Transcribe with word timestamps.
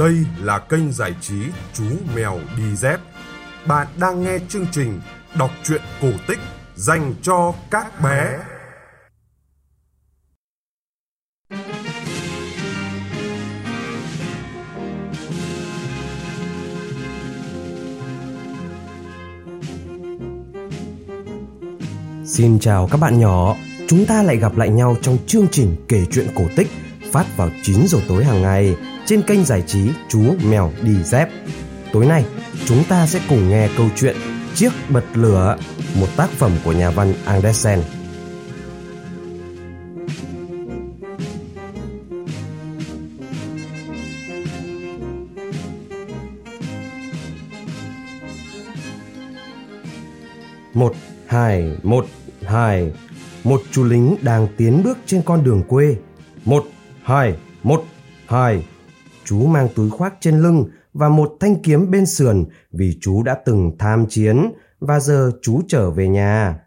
Đây 0.00 0.24
là 0.42 0.58
kênh 0.58 0.92
giải 0.92 1.14
trí 1.20 1.34
Chú 1.74 1.84
Mèo 2.16 2.38
Đi 2.56 2.76
Dép. 2.76 3.00
Bạn 3.66 3.86
đang 4.00 4.22
nghe 4.22 4.38
chương 4.48 4.66
trình 4.72 5.00
đọc 5.38 5.50
truyện 5.62 5.80
cổ 6.02 6.08
tích 6.28 6.38
dành 6.74 7.14
cho 7.22 7.54
các 7.70 8.00
bé. 8.02 8.38
Xin 22.24 22.58
chào 22.60 22.88
các 22.90 23.00
bạn 23.00 23.18
nhỏ, 23.18 23.56
chúng 23.88 24.06
ta 24.06 24.22
lại 24.22 24.36
gặp 24.36 24.56
lại 24.56 24.68
nhau 24.68 24.96
trong 25.02 25.18
chương 25.26 25.46
trình 25.52 25.76
kể 25.88 26.06
chuyện 26.10 26.26
cổ 26.34 26.44
tích 26.56 26.68
phát 27.12 27.36
vào 27.36 27.50
9 27.62 27.76
giờ 27.86 27.98
tối 28.08 28.24
hàng 28.24 28.42
ngày 28.42 28.76
trên 29.10 29.22
kênh 29.22 29.44
giải 29.44 29.62
trí 29.66 29.90
Chú 30.08 30.34
Mèo 30.50 30.72
Đi 30.82 31.02
Dép. 31.02 31.28
Tối 31.92 32.06
nay, 32.06 32.24
chúng 32.66 32.84
ta 32.88 33.06
sẽ 33.06 33.20
cùng 33.28 33.50
nghe 33.50 33.68
câu 33.76 33.86
chuyện 33.96 34.16
Chiếc 34.54 34.70
bật 34.88 35.04
lửa, 35.14 35.56
một 36.00 36.06
tác 36.16 36.30
phẩm 36.30 36.52
của 36.64 36.72
nhà 36.72 36.90
văn 36.90 37.14
Andersen. 37.24 37.82
Một, 50.74 50.94
hai, 51.26 51.72
một, 51.82 52.06
hai. 52.46 52.92
Một 53.44 53.62
chú 53.70 53.84
lính 53.84 54.16
đang 54.22 54.48
tiến 54.56 54.82
bước 54.82 54.98
trên 55.06 55.22
con 55.22 55.44
đường 55.44 55.62
quê. 55.68 55.96
Một, 56.44 56.64
hai, 57.02 57.34
một, 57.62 57.84
hai. 58.26 58.64
Chú 59.30 59.46
mang 59.46 59.68
túi 59.74 59.90
khoác 59.90 60.14
trên 60.20 60.40
lưng 60.40 60.64
và 60.92 61.08
một 61.08 61.36
thanh 61.40 61.62
kiếm 61.62 61.90
bên 61.90 62.06
sườn 62.06 62.44
vì 62.72 62.98
chú 63.00 63.22
đã 63.22 63.34
từng 63.44 63.72
tham 63.78 64.06
chiến 64.08 64.52
và 64.80 65.00
giờ 65.00 65.32
chú 65.42 65.62
trở 65.68 65.90
về 65.90 66.08
nhà. 66.08 66.60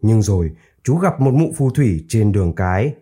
Nhưng 0.00 0.22
rồi 0.22 0.50
chú 0.84 0.96
gặp 0.96 1.20
một 1.20 1.34
mụ 1.34 1.52
phù 1.56 1.70
thủy 1.70 2.04
trên 2.08 2.32
đường 2.32 2.54
cái. 2.54 2.94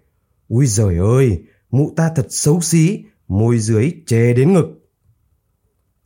Ui 0.49 0.67
giời 0.67 0.99
ơi, 0.99 1.43
mụ 1.71 1.93
ta 1.97 2.11
thật 2.17 2.27
xấu 2.31 2.61
xí, 2.61 3.05
môi 3.29 3.59
dưới 3.59 3.93
chê 4.07 4.33
đến 4.33 4.53
ngực. 4.53 4.89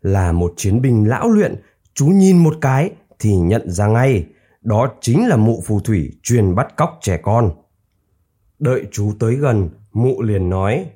Là 0.03 0.33
một 0.33 0.55
chiến 0.57 0.83
binh 0.83 1.09
lão 1.09 1.29
luyện, 1.29 1.55
chú 1.95 2.07
nhìn 2.07 2.39
một 2.39 2.55
cái 2.61 2.91
thì 3.19 3.37
nhận 3.37 3.71
ra 3.71 3.87
ngay, 3.87 4.27
đó 4.63 4.93
chính 5.01 5.29
là 5.29 5.37
mụ 5.37 5.63
phù 5.67 5.81
thủy 5.81 6.13
chuyên 6.23 6.55
bắt 6.55 6.77
cóc 6.77 6.99
trẻ 7.03 7.17
con. 7.23 7.51
Đợi 8.59 8.85
chú 8.93 9.13
tới 9.19 9.35
gần, 9.35 9.69
mụ 9.93 10.23
liền 10.23 10.51
nói, 10.51 10.87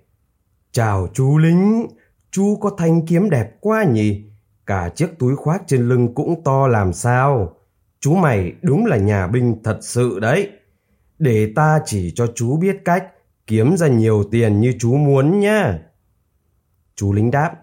Chào 0.72 1.08
chú 1.14 1.38
lính, 1.38 1.86
chú 2.32 2.56
có 2.56 2.70
thanh 2.78 3.06
kiếm 3.06 3.30
đẹp 3.30 3.50
quá 3.60 3.84
nhỉ, 3.84 4.24
cả 4.66 4.88
chiếc 4.88 5.18
túi 5.18 5.36
khoác 5.36 5.62
trên 5.66 5.88
lưng 5.88 6.14
cũng 6.14 6.42
to 6.44 6.66
làm 6.66 6.92
sao. 6.92 7.56
Chú 8.00 8.14
mày 8.14 8.52
đúng 8.62 8.86
là 8.86 8.96
nhà 8.96 9.26
binh 9.26 9.56
thật 9.64 9.78
sự 9.82 10.18
đấy. 10.20 10.50
Để 11.18 11.52
ta 11.56 11.80
chỉ 11.84 12.12
cho 12.14 12.26
chú 12.34 12.56
biết 12.56 12.76
cách 12.84 13.06
kiếm 13.46 13.76
ra 13.76 13.88
nhiều 13.88 14.24
tiền 14.30 14.60
như 14.60 14.74
chú 14.78 14.96
muốn 14.96 15.40
nhé. 15.40 15.64
Chú 16.94 17.12
lính 17.12 17.30
đáp, 17.30 17.54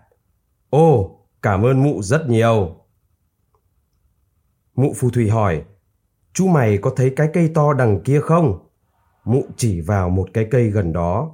ô 0.69 1.19
cảm 1.41 1.65
ơn 1.65 1.83
mụ 1.83 2.01
rất 2.01 2.29
nhiều. 2.29 2.75
Mụ 4.75 4.93
phù 4.95 5.09
thủy 5.09 5.29
hỏi, 5.29 5.63
chú 6.33 6.47
mày 6.47 6.77
có 6.77 6.93
thấy 6.95 7.13
cái 7.15 7.29
cây 7.33 7.51
to 7.53 7.73
đằng 7.73 8.01
kia 8.03 8.19
không? 8.19 8.59
Mụ 9.23 9.45
chỉ 9.57 9.81
vào 9.81 10.09
một 10.09 10.29
cái 10.33 10.47
cây 10.51 10.69
gần 10.69 10.93
đó. 10.93 11.31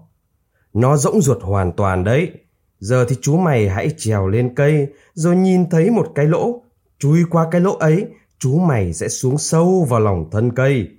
Nó 0.73 0.97
rỗng 0.97 1.21
ruột 1.21 1.41
hoàn 1.41 1.71
toàn 1.71 2.03
đấy. 2.03 2.31
Giờ 2.79 3.05
thì 3.09 3.15
chú 3.21 3.37
mày 3.37 3.69
hãy 3.69 3.89
trèo 3.97 4.27
lên 4.27 4.55
cây 4.55 4.87
rồi 5.13 5.35
nhìn 5.35 5.69
thấy 5.69 5.89
một 5.91 6.11
cái 6.15 6.25
lỗ. 6.25 6.61
Chui 6.99 7.23
qua 7.29 7.47
cái 7.51 7.61
lỗ 7.61 7.75
ấy, 7.77 8.07
chú 8.39 8.59
mày 8.59 8.93
sẽ 8.93 9.07
xuống 9.07 9.37
sâu 9.37 9.85
vào 9.89 9.99
lòng 9.99 10.29
thân 10.31 10.51
cây. 10.55 10.89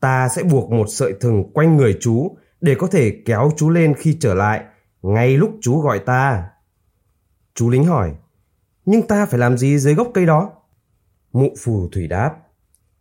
Ta 0.00 0.28
sẽ 0.36 0.42
buộc 0.42 0.70
một 0.70 0.86
sợi 0.88 1.12
thừng 1.20 1.52
quanh 1.52 1.76
người 1.76 1.98
chú 2.00 2.36
để 2.60 2.74
có 2.74 2.86
thể 2.86 3.22
kéo 3.24 3.50
chú 3.56 3.70
lên 3.70 3.94
khi 3.94 4.16
trở 4.20 4.34
lại, 4.34 4.64
ngay 5.02 5.36
lúc 5.36 5.50
chú 5.60 5.80
gọi 5.80 5.98
ta. 5.98 6.48
Chú 7.54 7.70
lính 7.70 7.84
hỏi, 7.84 8.14
nhưng 8.86 9.06
ta 9.06 9.26
phải 9.26 9.38
làm 9.38 9.58
gì 9.58 9.78
dưới 9.78 9.94
gốc 9.94 10.10
cây 10.14 10.26
đó? 10.26 10.52
Mụ 11.32 11.54
phù 11.58 11.88
thủy 11.92 12.06
đáp, 12.06 12.34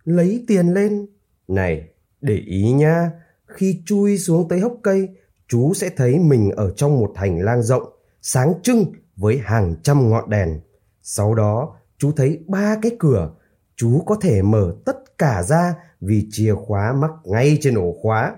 lấy 0.04 0.44
tiền 0.48 0.74
lên. 0.74 1.08
Này, 1.48 1.88
để 2.22 2.36
ý 2.36 2.72
nha, 2.72 3.12
khi 3.48 3.82
chui 3.86 4.18
xuống 4.18 4.48
tới 4.48 4.60
hốc 4.60 4.74
cây, 4.84 5.10
chú 5.48 5.74
sẽ 5.74 5.90
thấy 5.90 6.20
mình 6.20 6.52
ở 6.52 6.74
trong 6.76 7.00
một 7.00 7.14
hành 7.16 7.40
lang 7.40 7.62
rộng, 7.62 7.84
sáng 8.30 8.54
trưng 8.64 8.86
với 9.16 9.38
hàng 9.38 9.76
trăm 9.84 10.10
ngọn 10.10 10.30
đèn. 10.30 10.60
Sau 11.02 11.34
đó, 11.34 11.76
chú 11.98 12.12
thấy 12.12 12.44
ba 12.48 12.78
cái 12.82 12.92
cửa, 13.00 13.32
chú 13.76 14.04
có 14.06 14.16
thể 14.22 14.42
mở 14.42 14.76
tất 14.86 15.18
cả 15.18 15.44
ra 15.44 15.76
vì 16.02 16.28
chìa 16.32 16.56
khóa 16.56 16.94
mắc 16.94 17.12
ngay 17.24 17.58
trên 17.62 17.76
ổ 17.76 17.96
khóa. 18.02 18.36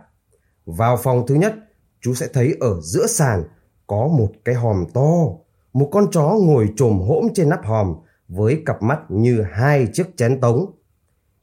Vào 0.66 0.98
phòng 0.98 1.28
thứ 1.28 1.36
nhất, 1.36 1.54
chú 2.02 2.14
sẽ 2.14 2.28
thấy 2.34 2.56
ở 2.60 2.82
giữa 2.82 3.08
sàn 3.08 3.44
có 3.88 4.08
một 4.08 4.32
cái 4.46 4.56
hòm 4.56 4.86
to, 4.94 5.12
một 5.74 5.90
con 5.92 6.12
chó 6.12 6.38
ngồi 6.42 6.70
trồm 6.76 7.00
hỗm 7.00 7.28
trên 7.34 7.50
nắp 7.50 7.66
hòm 7.66 7.96
với 8.28 8.64
cặp 8.66 8.82
mắt 8.82 9.00
như 9.10 9.42
hai 9.52 9.88
chiếc 9.94 10.18
chén 10.18 10.42
tống. 10.42 10.72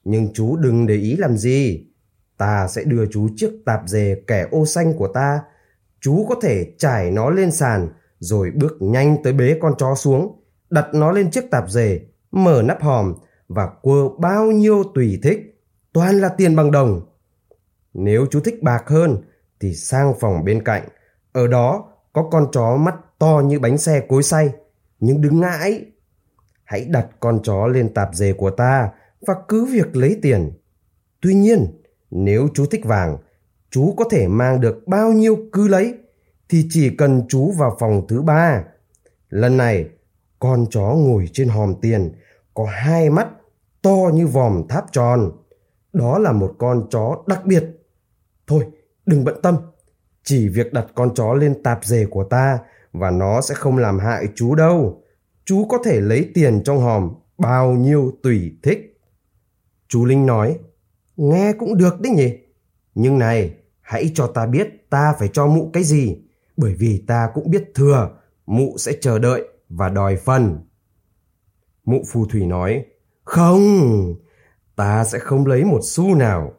Nhưng 0.05 0.33
chú 0.35 0.57
đừng 0.57 0.87
để 0.87 0.95
ý 0.95 1.17
làm 1.17 1.37
gì. 1.37 1.87
Ta 2.37 2.69
sẽ 2.69 2.85
đưa 2.85 3.07
chú 3.07 3.29
chiếc 3.37 3.51
tạp 3.65 3.81
dề 3.87 4.23
kẻ 4.27 4.47
ô 4.51 4.67
xanh 4.67 4.95
của 4.95 5.09
ta. 5.09 5.41
Chú 6.01 6.27
có 6.29 6.35
thể 6.43 6.75
trải 6.79 7.11
nó 7.11 7.31
lên 7.31 7.51
sàn 7.51 7.89
rồi 8.19 8.51
bước 8.55 8.77
nhanh 8.81 9.23
tới 9.23 9.33
bế 9.33 9.59
con 9.61 9.75
chó 9.79 9.95
xuống, 9.95 10.43
đặt 10.71 10.87
nó 10.93 11.13
lên 11.13 11.31
chiếc 11.31 11.51
tạp 11.51 11.71
dề, 11.71 12.01
mở 12.31 12.63
nắp 12.63 12.83
hòm 12.83 13.15
và 13.49 13.67
quơ 13.83 14.09
bao 14.19 14.47
nhiêu 14.47 14.83
tùy 14.95 15.19
thích. 15.23 15.39
Toàn 15.93 16.21
là 16.21 16.29
tiền 16.29 16.57
bằng 16.57 16.71
đồng. 16.71 17.01
Nếu 17.95 18.27
chú 18.31 18.41
thích 18.41 18.63
bạc 18.63 18.83
hơn 18.87 19.23
thì 19.61 19.75
sang 19.75 20.15
phòng 20.21 20.45
bên 20.45 20.65
cạnh. 20.65 20.89
Ở 21.33 21.47
đó 21.47 21.93
có 22.13 22.29
con 22.31 22.47
chó 22.53 22.77
mắt 22.77 22.95
to 23.19 23.43
như 23.45 23.59
bánh 23.59 23.79
xe 23.79 24.03
cối 24.09 24.23
xay. 24.23 24.51
Nhưng 25.01 25.21
đứng 25.21 25.41
ngãi. 25.41 25.85
Hãy 26.65 26.85
đặt 26.85 27.07
con 27.21 27.41
chó 27.43 27.67
lên 27.67 27.95
tạp 27.95 28.15
dề 28.15 28.33
của 28.33 28.51
ta 28.51 28.91
và 29.27 29.35
cứ 29.49 29.65
việc 29.65 29.97
lấy 29.97 30.19
tiền. 30.23 30.53
Tuy 31.21 31.35
nhiên, 31.35 31.67
nếu 32.11 32.49
chú 32.55 32.67
thích 32.67 32.85
vàng, 32.85 33.17
chú 33.71 33.95
có 33.97 34.05
thể 34.11 34.29
mang 34.29 34.61
được 34.61 34.87
bao 34.87 35.13
nhiêu 35.13 35.37
cứ 35.53 35.69
lấy, 35.69 35.95
thì 36.49 36.67
chỉ 36.71 36.97
cần 36.97 37.23
chú 37.29 37.53
vào 37.59 37.77
phòng 37.81 38.07
thứ 38.09 38.23
ba. 38.23 38.65
Lần 39.29 39.57
này, 39.57 39.89
con 40.39 40.67
chó 40.71 40.81
ngồi 40.81 41.29
trên 41.33 41.49
hòm 41.49 41.75
tiền, 41.83 42.13
có 42.55 42.67
hai 42.71 43.11
mắt 43.11 43.29
to 43.83 43.97
như 44.15 44.27
vòm 44.27 44.63
tháp 44.69 44.93
tròn. 44.93 45.33
Đó 45.93 46.19
là 46.19 46.33
một 46.33 46.55
con 46.59 46.87
chó 46.91 47.23
đặc 47.27 47.47
biệt. 47.47 47.65
Thôi, 48.47 48.67
đừng 49.07 49.25
bận 49.25 49.43
tâm. 49.43 49.57
Chỉ 50.25 50.49
việc 50.49 50.73
đặt 50.73 50.87
con 50.95 51.15
chó 51.15 51.35
lên 51.35 51.63
tạp 51.63 51.85
dề 51.85 52.07
của 52.07 52.25
ta 52.25 52.59
và 52.93 53.11
nó 53.11 53.41
sẽ 53.41 53.55
không 53.55 53.79
làm 53.79 53.99
hại 53.99 54.29
chú 54.35 54.55
đâu. 54.55 55.03
Chú 55.45 55.67
có 55.69 55.79
thể 55.85 56.01
lấy 56.01 56.31
tiền 56.35 56.63
trong 56.65 56.81
hòm 56.81 57.15
bao 57.39 57.73
nhiêu 57.73 58.13
tùy 58.23 58.57
thích. 58.63 58.99
Chú 59.89 60.05
Linh 60.05 60.27
nói, 60.27 60.59
nghe 61.17 61.53
cũng 61.53 61.77
được 61.77 62.01
đấy 62.01 62.13
nhỉ. 62.13 62.39
Nhưng 62.95 63.19
này, 63.19 63.55
hãy 63.81 64.11
cho 64.15 64.27
ta 64.27 64.47
biết 64.47 64.91
ta 64.91 65.15
phải 65.19 65.29
cho 65.33 65.47
mụ 65.47 65.71
cái 65.73 65.85
gì, 65.85 66.19
bởi 66.57 66.75
vì 66.75 67.05
ta 67.07 67.31
cũng 67.35 67.51
biết 67.51 67.71
thừa, 67.75 68.11
mụ 68.47 68.75
sẽ 68.79 68.93
chờ 69.01 69.19
đợi 69.19 69.49
và 69.69 69.89
đòi 69.89 70.17
phần. 70.17 70.59
Mụ 71.85 72.03
phù 72.13 72.27
thủy 72.27 72.47
nói, 72.47 72.85
không, 73.25 74.15
ta 74.77 75.05
sẽ 75.05 75.19
không 75.19 75.47
lấy 75.47 75.65
một 75.65 75.81
xu 75.83 76.15
nào. 76.15 76.53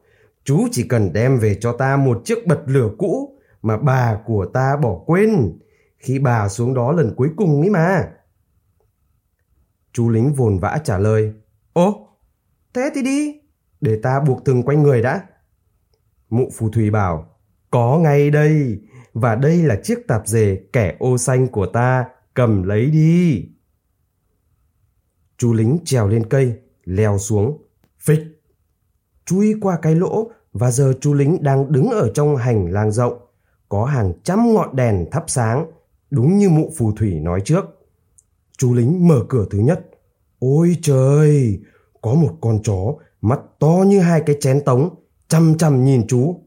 Chú 0.44 0.68
chỉ 0.72 0.88
cần 0.88 1.14
đem 1.14 1.40
về 1.40 1.58
cho 1.62 1.74
ta 1.74 1.98
một 1.98 2.22
chiếc 2.26 2.48
bật 2.48 2.62
lửa 2.66 2.90
cũ 2.98 3.40
mà 3.62 3.78
bà 3.78 4.20
của 4.26 4.46
ta 4.54 4.78
bỏ 4.78 5.00
quên 5.06 5.60
khi 5.98 6.20
bà 6.20 6.50
xuống 6.50 6.74
đó 6.74 6.92
lần 6.92 7.14
cuối 7.16 7.30
cùng 7.38 7.62
ấy 7.62 7.70
mà. 7.70 8.12
Chú 9.94 10.10
lính 10.10 10.34
vồn 10.34 10.60
vã 10.60 10.82
trả 10.84 10.98
lời, 10.98 11.34
ô 11.74 12.08
Thế 12.74 12.90
thì 12.96 13.02
đi, 13.02 13.40
để 13.82 14.00
ta 14.04 14.20
buộc 14.20 14.46
từng 14.46 14.64
quanh 14.64 14.84
người 14.84 15.02
đã. 15.02 15.22
Mụ 16.30 16.50
phù 16.54 16.70
thủy 16.70 16.92
bảo, 16.92 17.40
có 17.72 18.00
ngay 18.04 18.30
đây, 18.30 18.80
và 19.20 19.36
đây 19.36 19.64
là 19.64 19.76
chiếc 19.84 20.08
tạp 20.08 20.28
dề 20.28 20.56
kẻ 20.74 20.96
ô 21.00 21.18
xanh 21.18 21.48
của 21.48 21.66
ta, 21.66 22.06
cầm 22.34 22.64
lấy 22.64 22.86
đi. 22.86 23.46
Chú 25.38 25.54
lính 25.54 25.78
trèo 25.86 26.08
lên 26.08 26.30
cây, 26.30 26.54
leo 26.84 27.18
xuống, 27.18 27.62
phịch. 28.00 28.20
Chui 29.26 29.56
qua 29.62 29.80
cái 29.82 29.96
lỗ 29.96 30.32
và 30.54 30.72
giờ 30.72 30.94
chú 31.02 31.14
lính 31.14 31.44
đang 31.44 31.72
đứng 31.72 31.90
ở 31.90 32.12
trong 32.14 32.36
hành 32.36 32.72
lang 32.72 32.92
rộng. 32.92 33.14
Có 33.70 33.86
hàng 33.86 34.14
trăm 34.24 34.54
ngọn 34.54 34.76
đèn 34.76 35.06
thắp 35.12 35.24
sáng, 35.28 35.72
đúng 36.10 36.38
như 36.38 36.50
mụ 36.50 36.72
phù 36.78 36.92
thủy 36.92 37.20
nói 37.20 37.42
trước. 37.46 37.66
Chú 38.58 38.74
lính 38.74 39.08
mở 39.08 39.26
cửa 39.30 39.46
thứ 39.50 39.60
nhất. 39.60 39.90
Ôi 40.40 40.78
trời, 40.82 41.60
có 42.02 42.14
một 42.14 42.38
con 42.42 42.60
chó 42.64 42.96
mắt 43.22 43.40
to 43.60 43.84
như 43.88 44.00
hai 44.00 44.22
cái 44.26 44.36
chén 44.40 44.64
tống, 44.66 44.96
chăm 45.28 45.58
chăm 45.58 45.84
nhìn 45.84 46.08
chú. 46.08 46.42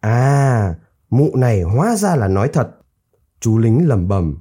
À, 0.00 0.74
mụ 1.10 1.36
này 1.36 1.62
hóa 1.62 1.96
ra 1.96 2.16
là 2.16 2.28
nói 2.28 2.48
thật. 2.52 2.70
Chú 3.40 3.58
lính 3.58 3.88
lẩm 3.88 4.08
bẩm. 4.08 4.38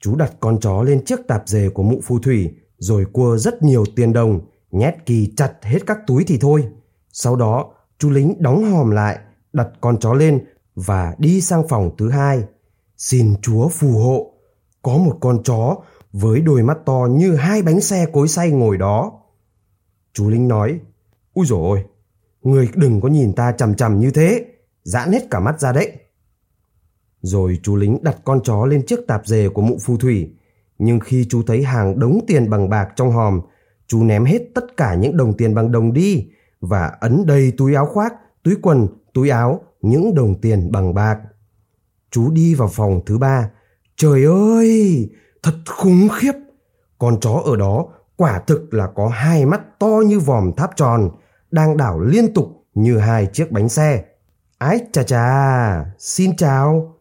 Chú 0.00 0.16
đặt 0.16 0.32
con 0.40 0.60
chó 0.60 0.82
lên 0.82 1.04
chiếc 1.04 1.20
tạp 1.28 1.42
dề 1.48 1.68
của 1.68 1.82
mụ 1.82 2.00
phù 2.04 2.18
thủy, 2.18 2.50
rồi 2.78 3.06
cua 3.12 3.36
rất 3.36 3.62
nhiều 3.62 3.84
tiền 3.96 4.12
đồng, 4.12 4.40
nhét 4.70 4.94
kỳ 5.06 5.32
chặt 5.36 5.52
hết 5.62 5.86
các 5.86 5.98
túi 6.06 6.24
thì 6.26 6.38
thôi. 6.38 6.68
Sau 7.12 7.36
đó, 7.36 7.74
chú 7.98 8.10
lính 8.10 8.34
đóng 8.42 8.72
hòm 8.72 8.90
lại, 8.90 9.18
đặt 9.52 9.68
con 9.80 9.98
chó 9.98 10.14
lên 10.14 10.44
và 10.74 11.14
đi 11.18 11.40
sang 11.40 11.68
phòng 11.68 11.90
thứ 11.98 12.10
hai. 12.10 12.44
Xin 12.96 13.34
Chúa 13.42 13.68
phù 13.68 13.98
hộ. 13.98 14.32
Có 14.82 14.98
một 14.98 15.18
con 15.20 15.42
chó 15.42 15.76
với 16.12 16.40
đôi 16.40 16.62
mắt 16.62 16.78
to 16.84 17.08
như 17.10 17.34
hai 17.34 17.62
bánh 17.62 17.80
xe 17.80 18.06
cối 18.12 18.28
xay 18.28 18.50
ngồi 18.50 18.76
đó. 18.76 19.12
Chú 20.12 20.28
lính 20.28 20.48
nói, 20.48 20.80
Úi 21.34 21.46
dồi 21.46 21.60
ôi, 21.60 21.84
người 22.42 22.68
đừng 22.74 23.00
có 23.00 23.08
nhìn 23.08 23.32
ta 23.32 23.52
chằm 23.52 23.74
chằm 23.74 24.00
như 24.00 24.10
thế, 24.10 24.44
giãn 24.86 25.12
hết 25.12 25.30
cả 25.30 25.40
mắt 25.40 25.60
ra 25.60 25.72
đấy. 25.72 25.92
Rồi 27.22 27.60
chú 27.62 27.76
lính 27.76 27.98
đặt 28.02 28.16
con 28.24 28.40
chó 28.44 28.66
lên 28.66 28.86
chiếc 28.86 29.06
tạp 29.06 29.26
dề 29.26 29.48
của 29.48 29.62
mụ 29.62 29.78
phù 29.80 29.96
thủy. 29.96 30.34
Nhưng 30.78 31.00
khi 31.00 31.26
chú 31.28 31.42
thấy 31.46 31.62
hàng 31.62 31.98
đống 31.98 32.20
tiền 32.26 32.50
bằng 32.50 32.68
bạc 32.68 32.88
trong 32.96 33.10
hòm, 33.10 33.40
chú 33.86 34.04
ném 34.04 34.24
hết 34.24 34.42
tất 34.54 34.76
cả 34.76 34.94
những 34.94 35.16
đồng 35.16 35.36
tiền 35.36 35.54
bằng 35.54 35.72
đồng 35.72 35.92
đi 35.92 36.28
và 36.60 36.86
ấn 37.00 37.26
đầy 37.26 37.52
túi 37.56 37.74
áo 37.74 37.86
khoác, 37.86 38.14
túi 38.42 38.56
quần, 38.62 38.88
túi 39.14 39.28
áo 39.28 39.60
những 39.82 40.14
đồng 40.14 40.40
tiền 40.40 40.72
bằng 40.72 40.94
bạc. 40.94 41.18
Chú 42.10 42.30
đi 42.30 42.54
vào 42.54 42.68
phòng 42.68 43.00
thứ 43.06 43.18
ba. 43.18 43.50
Trời 43.96 44.24
ơi, 44.24 45.08
thật 45.42 45.54
khủng 45.66 46.08
khiếp. 46.08 46.32
Con 46.98 47.20
chó 47.20 47.42
ở 47.44 47.56
đó 47.56 47.86
quả 48.16 48.40
thực 48.46 48.74
là 48.74 48.86
có 48.94 49.08
hai 49.08 49.46
mắt 49.46 49.78
to 49.78 50.02
như 50.06 50.20
vòm 50.20 50.52
tháp 50.56 50.76
tròn, 50.76 51.10
đang 51.50 51.76
đảo 51.76 52.00
liên 52.00 52.34
tục 52.34 52.48
như 52.74 52.98
hai 52.98 53.26
chiếc 53.32 53.52
bánh 53.52 53.68
xe. 53.68 54.04
Ái 54.58 54.80
chà 54.92 55.02
chà, 55.02 55.84
xin 55.98 56.36
chào. 56.36 56.96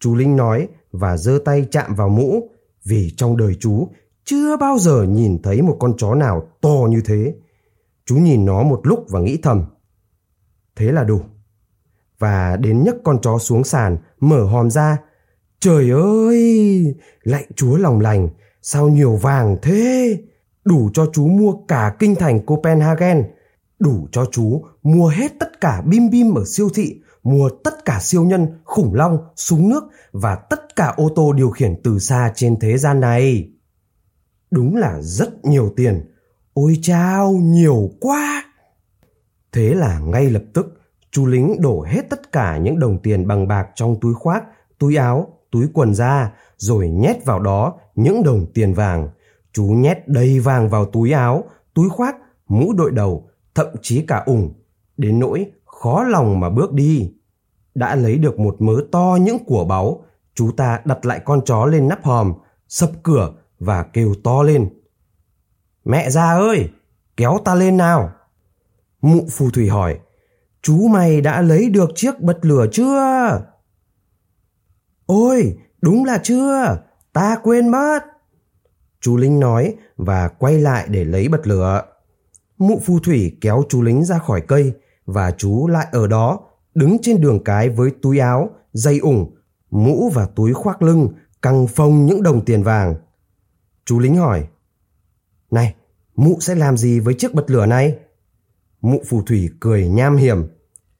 Chú 0.00 0.14
Linh 0.14 0.36
nói 0.36 0.68
và 0.92 1.16
giơ 1.16 1.38
tay 1.44 1.66
chạm 1.70 1.94
vào 1.94 2.08
mũ 2.08 2.48
vì 2.84 3.14
trong 3.16 3.36
đời 3.36 3.56
chú 3.60 3.88
chưa 4.24 4.56
bao 4.56 4.78
giờ 4.78 5.02
nhìn 5.02 5.42
thấy 5.42 5.62
một 5.62 5.76
con 5.80 5.96
chó 5.96 6.14
nào 6.14 6.48
to 6.60 6.86
như 6.90 7.00
thế. 7.04 7.34
Chú 8.06 8.16
nhìn 8.16 8.44
nó 8.44 8.62
một 8.62 8.80
lúc 8.82 9.06
và 9.08 9.20
nghĩ 9.20 9.38
thầm. 9.42 9.64
Thế 10.76 10.92
là 10.92 11.04
đủ. 11.04 11.20
Và 12.18 12.56
đến 12.56 12.84
nhấc 12.84 12.96
con 13.04 13.20
chó 13.22 13.38
xuống 13.38 13.64
sàn, 13.64 13.96
mở 14.20 14.44
hòm 14.44 14.70
ra. 14.70 14.98
Trời 15.60 15.90
ơi! 15.90 16.94
Lạy 17.22 17.46
chúa 17.56 17.76
lòng 17.76 18.00
lành, 18.00 18.28
sao 18.62 18.88
nhiều 18.88 19.16
vàng 19.16 19.56
thế? 19.62 20.18
Đủ 20.64 20.90
cho 20.94 21.06
chú 21.12 21.26
mua 21.26 21.52
cả 21.68 21.96
kinh 21.98 22.14
thành 22.14 22.46
Copenhagen. 22.46 23.24
Đủ 23.82 24.08
cho 24.12 24.24
chú 24.32 24.64
mua 24.82 25.08
hết 25.08 25.32
tất 25.40 25.60
cả 25.60 25.82
bim 25.86 26.10
bim 26.10 26.34
ở 26.34 26.44
siêu 26.46 26.68
thị 26.74 27.00
mua 27.22 27.48
tất 27.64 27.84
cả 27.84 27.98
siêu 28.00 28.24
nhân, 28.24 28.46
khủng 28.64 28.94
long, 28.94 29.18
súng 29.36 29.68
nước 29.68 29.84
và 30.12 30.34
tất 30.34 30.76
cả 30.76 30.94
ô 30.96 31.08
tô 31.16 31.32
điều 31.32 31.50
khiển 31.50 31.80
từ 31.84 31.98
xa 31.98 32.32
trên 32.34 32.60
thế 32.60 32.78
gian 32.78 33.00
này. 33.00 33.50
Đúng 34.50 34.76
là 34.76 35.00
rất 35.00 35.44
nhiều 35.44 35.72
tiền. 35.76 36.14
Ôi 36.54 36.78
chao, 36.82 37.32
nhiều 37.32 37.90
quá! 38.00 38.44
Thế 39.52 39.74
là 39.74 39.98
ngay 39.98 40.30
lập 40.30 40.42
tức, 40.52 40.80
chú 41.10 41.26
lính 41.26 41.60
đổ 41.60 41.82
hết 41.82 42.10
tất 42.10 42.32
cả 42.32 42.58
những 42.58 42.78
đồng 42.78 42.98
tiền 43.02 43.26
bằng 43.26 43.48
bạc 43.48 43.68
trong 43.74 44.00
túi 44.00 44.14
khoác, 44.14 44.44
túi 44.78 44.96
áo, 44.96 45.38
túi 45.50 45.66
quần 45.74 45.94
ra, 45.94 46.32
rồi 46.56 46.88
nhét 46.88 47.24
vào 47.24 47.40
đó 47.40 47.78
những 47.94 48.22
đồng 48.22 48.46
tiền 48.54 48.74
vàng. 48.74 49.08
Chú 49.52 49.64
nhét 49.64 50.08
đầy 50.08 50.40
vàng 50.40 50.68
vào 50.68 50.84
túi 50.84 51.12
áo, 51.12 51.44
túi 51.74 51.88
khoác, 51.88 52.16
mũ 52.48 52.72
đội 52.72 52.90
đầu, 52.90 53.28
thậm 53.54 53.66
chí 53.82 54.04
cả 54.06 54.22
ủng, 54.26 54.54
đến 54.96 55.18
nỗi 55.18 55.50
khó 55.64 56.02
lòng 56.02 56.40
mà 56.40 56.50
bước 56.50 56.72
đi. 56.72 57.12
Đã 57.74 57.94
lấy 57.94 58.18
được 58.18 58.38
một 58.38 58.56
mớ 58.62 58.76
to 58.92 59.18
những 59.20 59.44
của 59.44 59.64
báu, 59.64 60.04
chú 60.34 60.50
ta 60.56 60.80
đặt 60.84 61.06
lại 61.06 61.20
con 61.24 61.44
chó 61.44 61.66
lên 61.66 61.88
nắp 61.88 62.04
hòm, 62.04 62.32
sập 62.68 62.90
cửa 63.02 63.32
và 63.58 63.82
kêu 63.82 64.14
to 64.24 64.42
lên. 64.42 64.70
Mẹ 65.84 66.10
ra 66.10 66.32
ơi, 66.32 66.70
kéo 67.16 67.38
ta 67.44 67.54
lên 67.54 67.76
nào. 67.76 68.12
Mụ 69.02 69.26
phù 69.30 69.50
thủy 69.50 69.68
hỏi, 69.68 69.98
chú 70.62 70.88
mày 70.88 71.20
đã 71.20 71.42
lấy 71.42 71.70
được 71.70 71.90
chiếc 71.94 72.20
bật 72.20 72.38
lửa 72.42 72.66
chưa? 72.72 73.40
Ôi, 75.06 75.58
đúng 75.80 76.04
là 76.04 76.20
chưa, 76.22 76.82
ta 77.12 77.36
quên 77.42 77.68
mất. 77.68 78.00
Chú 79.00 79.16
linh 79.16 79.40
nói 79.40 79.74
và 79.96 80.28
quay 80.28 80.58
lại 80.58 80.86
để 80.88 81.04
lấy 81.04 81.28
bật 81.28 81.46
lửa. 81.46 81.82
Mụ 82.62 82.80
phù 82.84 82.98
thủy 82.98 83.36
kéo 83.40 83.62
chú 83.68 83.82
lính 83.82 84.04
ra 84.04 84.18
khỏi 84.18 84.40
cây 84.40 84.72
và 85.04 85.30
chú 85.30 85.66
lại 85.66 85.86
ở 85.92 86.06
đó, 86.06 86.40
đứng 86.74 86.96
trên 87.02 87.20
đường 87.20 87.44
cái 87.44 87.68
với 87.68 87.90
túi 88.02 88.18
áo, 88.18 88.50
dây 88.72 88.98
ủng, 88.98 89.34
mũ 89.70 90.10
và 90.14 90.26
túi 90.26 90.52
khoác 90.52 90.82
lưng, 90.82 91.08
căng 91.42 91.66
phông 91.66 92.06
những 92.06 92.22
đồng 92.22 92.44
tiền 92.44 92.62
vàng. 92.62 92.94
Chú 93.84 93.98
lính 93.98 94.16
hỏi, 94.16 94.46
Này, 95.50 95.74
mụ 96.16 96.36
sẽ 96.40 96.54
làm 96.54 96.76
gì 96.76 97.00
với 97.00 97.14
chiếc 97.14 97.34
bật 97.34 97.50
lửa 97.50 97.66
này? 97.66 97.96
Mụ 98.80 99.02
phù 99.06 99.22
thủy 99.22 99.50
cười 99.60 99.88
nham 99.88 100.16
hiểm. 100.16 100.48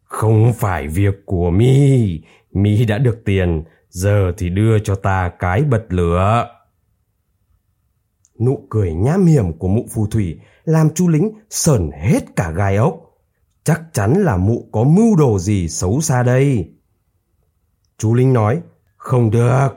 Không 0.03 0.53
phải 0.53 0.89
việc 0.89 1.27
của 1.27 1.51
mi, 1.51 2.23
mi 2.53 2.85
đã 2.85 2.99
được 2.99 3.23
tiền, 3.25 3.65
giờ 3.89 4.33
thì 4.39 4.51
đưa 4.51 4.79
cho 4.79 4.95
ta 4.95 5.33
cái 5.39 5.65
bật 5.65 5.85
lửa. 5.89 6.47
Nụ 8.41 8.67
cười 8.71 8.95
nham 8.95 9.27
hiểm 9.27 9.53
của 9.59 9.69
mụ 9.69 9.87
phù 9.95 10.07
thủy 10.07 10.39
làm 10.65 10.91
chú 10.95 11.09
lính 11.09 11.33
sởn 11.51 11.91
hết 11.93 12.37
cả 12.37 12.51
gai 12.51 12.77
ốc. 12.77 13.01
Chắc 13.65 13.83
chắn 13.93 14.13
là 14.13 14.37
mụ 14.37 14.69
có 14.73 14.85
mưu 14.85 15.17
đồ 15.17 15.39
gì 15.39 15.69
xấu 15.69 16.01
xa 16.01 16.23
đây. 16.23 16.73
Chú 17.99 18.15
lính 18.15 18.33
nói, 18.33 18.61
không 18.97 19.31
được, 19.31 19.69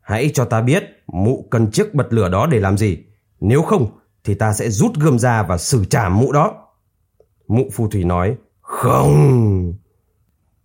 hãy 0.00 0.30
cho 0.34 0.44
ta 0.44 0.62
biết 0.62 0.84
mụ 1.06 1.46
cần 1.50 1.70
chiếc 1.70 1.94
bật 1.94 2.06
lửa 2.10 2.28
đó 2.28 2.46
để 2.46 2.60
làm 2.60 2.78
gì. 2.78 2.98
Nếu 3.40 3.62
không 3.62 3.98
thì 4.24 4.34
ta 4.34 4.52
sẽ 4.52 4.70
rút 4.70 4.92
gươm 5.00 5.18
ra 5.18 5.42
và 5.42 5.58
xử 5.58 5.84
trả 5.84 6.08
mụ 6.08 6.32
đó. 6.32 6.54
Mụ 7.48 7.64
phù 7.72 7.88
thủy 7.88 8.04
nói, 8.04 8.36
không. 8.60 9.74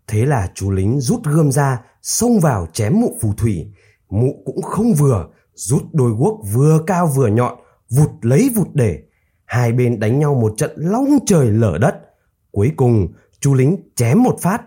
Thế 0.08 0.26
là 0.26 0.52
chú 0.56 0.72
lính 0.72 1.00
rút 1.00 1.24
gươm 1.24 1.52
ra, 1.52 1.82
xông 2.02 2.40
vào 2.40 2.68
chém 2.74 3.00
mụ 3.00 3.18
phù 3.22 3.34
thủy. 3.34 3.72
Mụ 4.10 4.42
cũng 4.46 4.62
không 4.62 4.94
vừa, 4.94 5.28
rút 5.54 5.84
đôi 5.94 6.12
guốc 6.12 6.40
vừa 6.54 6.80
cao 6.88 7.08
vừa 7.16 7.28
nhọn, 7.28 7.58
vụt 7.90 8.10
lấy 8.22 8.50
vụt 8.56 8.68
để. 8.74 9.04
Hai 9.48 9.72
bên 9.72 10.00
đánh 10.00 10.20
nhau 10.20 10.36
một 10.36 10.54
trận 10.58 10.72
long 10.76 11.20
trời 11.26 11.52
lở 11.52 11.78
đất. 11.82 11.96
Cuối 12.52 12.72
cùng, 12.78 13.08
chú 13.40 13.54
lính 13.54 13.78
chém 13.96 14.24
một 14.24 14.36
phát, 14.42 14.62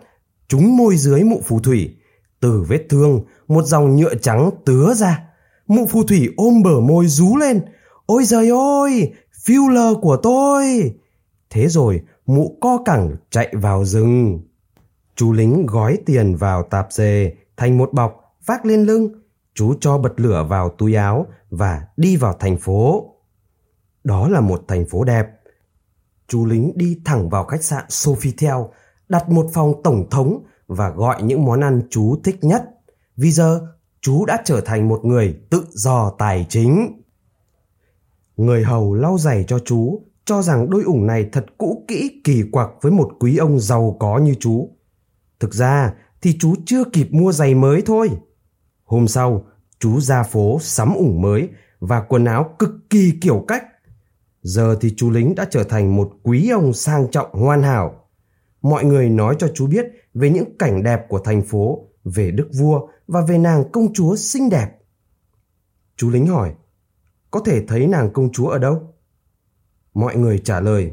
trúng 0.48 0.76
môi 0.76 0.96
dưới 0.96 1.24
mụ 1.24 1.40
phù 1.44 1.60
thủy. 1.60 1.96
Từ 2.40 2.64
vết 2.68 2.86
thương, 2.88 3.24
một 3.48 3.64
dòng 3.64 3.96
nhựa 3.96 4.14
trắng 4.14 4.50
tứa 4.64 4.94
ra. 4.94 5.22
Mụ 5.66 5.86
phù 5.86 6.02
thủy 6.02 6.28
ôm 6.36 6.62
bờ 6.62 6.80
môi 6.80 7.06
rú 7.06 7.36
lên. 7.36 7.60
Ôi 8.06 8.24
giời 8.24 8.50
ơi, 8.50 9.12
filler 9.44 10.00
của 10.00 10.16
tôi. 10.16 10.94
Thế 11.50 11.68
rồi, 11.68 12.00
mụ 12.26 12.56
co 12.60 12.78
cẳng 12.84 13.16
chạy 13.30 13.48
vào 13.52 13.84
rừng. 13.84 14.40
Chú 15.16 15.32
lính 15.32 15.66
gói 15.66 15.98
tiền 16.06 16.36
vào 16.36 16.62
tạp 16.62 16.92
dề 16.92 17.32
thành 17.56 17.78
một 17.78 17.92
bọc, 17.92 18.34
vác 18.46 18.66
lên 18.66 18.84
lưng. 18.84 19.08
Chú 19.54 19.74
cho 19.80 19.98
bật 19.98 20.20
lửa 20.20 20.46
vào 20.48 20.68
túi 20.78 20.94
áo 20.94 21.26
và 21.50 21.82
đi 21.96 22.16
vào 22.16 22.32
thành 22.40 22.56
phố. 22.56 23.14
Đó 24.04 24.28
là 24.28 24.40
một 24.40 24.64
thành 24.68 24.84
phố 24.86 25.04
đẹp, 25.04 25.26
chú 26.28 26.46
lính 26.46 26.72
đi 26.74 27.00
thẳng 27.04 27.28
vào 27.28 27.44
khách 27.44 27.64
sạn 27.64 27.84
Sofitel, 27.88 28.68
đặt 29.08 29.28
một 29.28 29.46
phòng 29.52 29.82
tổng 29.84 30.06
thống 30.10 30.44
và 30.66 30.90
gọi 30.90 31.22
những 31.22 31.44
món 31.44 31.60
ăn 31.60 31.82
chú 31.90 32.16
thích 32.24 32.38
nhất. 32.42 32.64
Vì 33.16 33.30
giờ, 33.30 33.60
chú 34.00 34.24
đã 34.26 34.42
trở 34.44 34.60
thành 34.60 34.88
một 34.88 35.04
người 35.04 35.40
tự 35.50 35.64
do 35.70 36.14
tài 36.18 36.46
chính. 36.48 37.02
Người 38.36 38.64
hầu 38.64 38.94
lau 38.94 39.18
giày 39.18 39.44
cho 39.48 39.58
chú, 39.58 40.02
cho 40.24 40.42
rằng 40.42 40.70
đôi 40.70 40.82
ủng 40.82 41.06
này 41.06 41.28
thật 41.32 41.46
cũ 41.58 41.84
kỹ 41.88 42.20
kỳ 42.24 42.42
quặc 42.52 42.68
với 42.82 42.92
một 42.92 43.08
quý 43.20 43.36
ông 43.36 43.60
giàu 43.60 43.96
có 44.00 44.18
như 44.18 44.34
chú. 44.40 44.76
Thực 45.40 45.54
ra 45.54 45.94
thì 46.22 46.36
chú 46.40 46.54
chưa 46.66 46.84
kịp 46.84 47.08
mua 47.10 47.32
giày 47.32 47.54
mới 47.54 47.82
thôi. 47.86 48.10
Hôm 48.84 49.08
sau, 49.08 49.44
chú 49.78 50.00
ra 50.00 50.22
phố 50.22 50.58
sắm 50.60 50.94
ủng 50.94 51.22
mới 51.22 51.48
và 51.80 52.00
quần 52.00 52.24
áo 52.24 52.54
cực 52.58 52.70
kỳ 52.90 53.12
kiểu 53.20 53.44
cách 53.48 53.64
Giờ 54.42 54.76
thì 54.80 54.94
chú 54.96 55.10
lính 55.10 55.34
đã 55.34 55.46
trở 55.50 55.64
thành 55.64 55.96
một 55.96 56.12
quý 56.22 56.50
ông 56.50 56.72
sang 56.72 57.10
trọng 57.10 57.32
hoàn 57.32 57.62
hảo. 57.62 58.08
Mọi 58.62 58.84
người 58.84 59.08
nói 59.08 59.36
cho 59.38 59.48
chú 59.54 59.66
biết 59.66 59.86
về 60.14 60.30
những 60.30 60.58
cảnh 60.58 60.82
đẹp 60.82 61.06
của 61.08 61.18
thành 61.18 61.42
phố, 61.42 61.88
về 62.04 62.30
đức 62.30 62.48
vua 62.58 62.88
và 63.06 63.20
về 63.20 63.38
nàng 63.38 63.64
công 63.72 63.92
chúa 63.92 64.16
xinh 64.16 64.50
đẹp. 64.50 64.68
Chú 65.96 66.10
lính 66.10 66.26
hỏi, 66.26 66.54
có 67.30 67.40
thể 67.40 67.66
thấy 67.66 67.86
nàng 67.86 68.12
công 68.12 68.32
chúa 68.32 68.48
ở 68.48 68.58
đâu? 68.58 68.94
Mọi 69.94 70.16
người 70.16 70.38
trả 70.38 70.60
lời, 70.60 70.92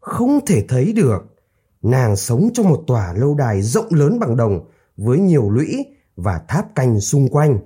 không 0.00 0.38
thể 0.46 0.64
thấy 0.68 0.92
được. 0.92 1.34
Nàng 1.82 2.16
sống 2.16 2.50
trong 2.54 2.68
một 2.68 2.84
tòa 2.86 3.12
lâu 3.12 3.34
đài 3.34 3.62
rộng 3.62 3.86
lớn 3.90 4.18
bằng 4.18 4.36
đồng 4.36 4.70
với 4.96 5.18
nhiều 5.18 5.50
lũy 5.50 5.86
và 6.16 6.40
tháp 6.48 6.74
canh 6.74 7.00
xung 7.00 7.28
quanh. 7.28 7.58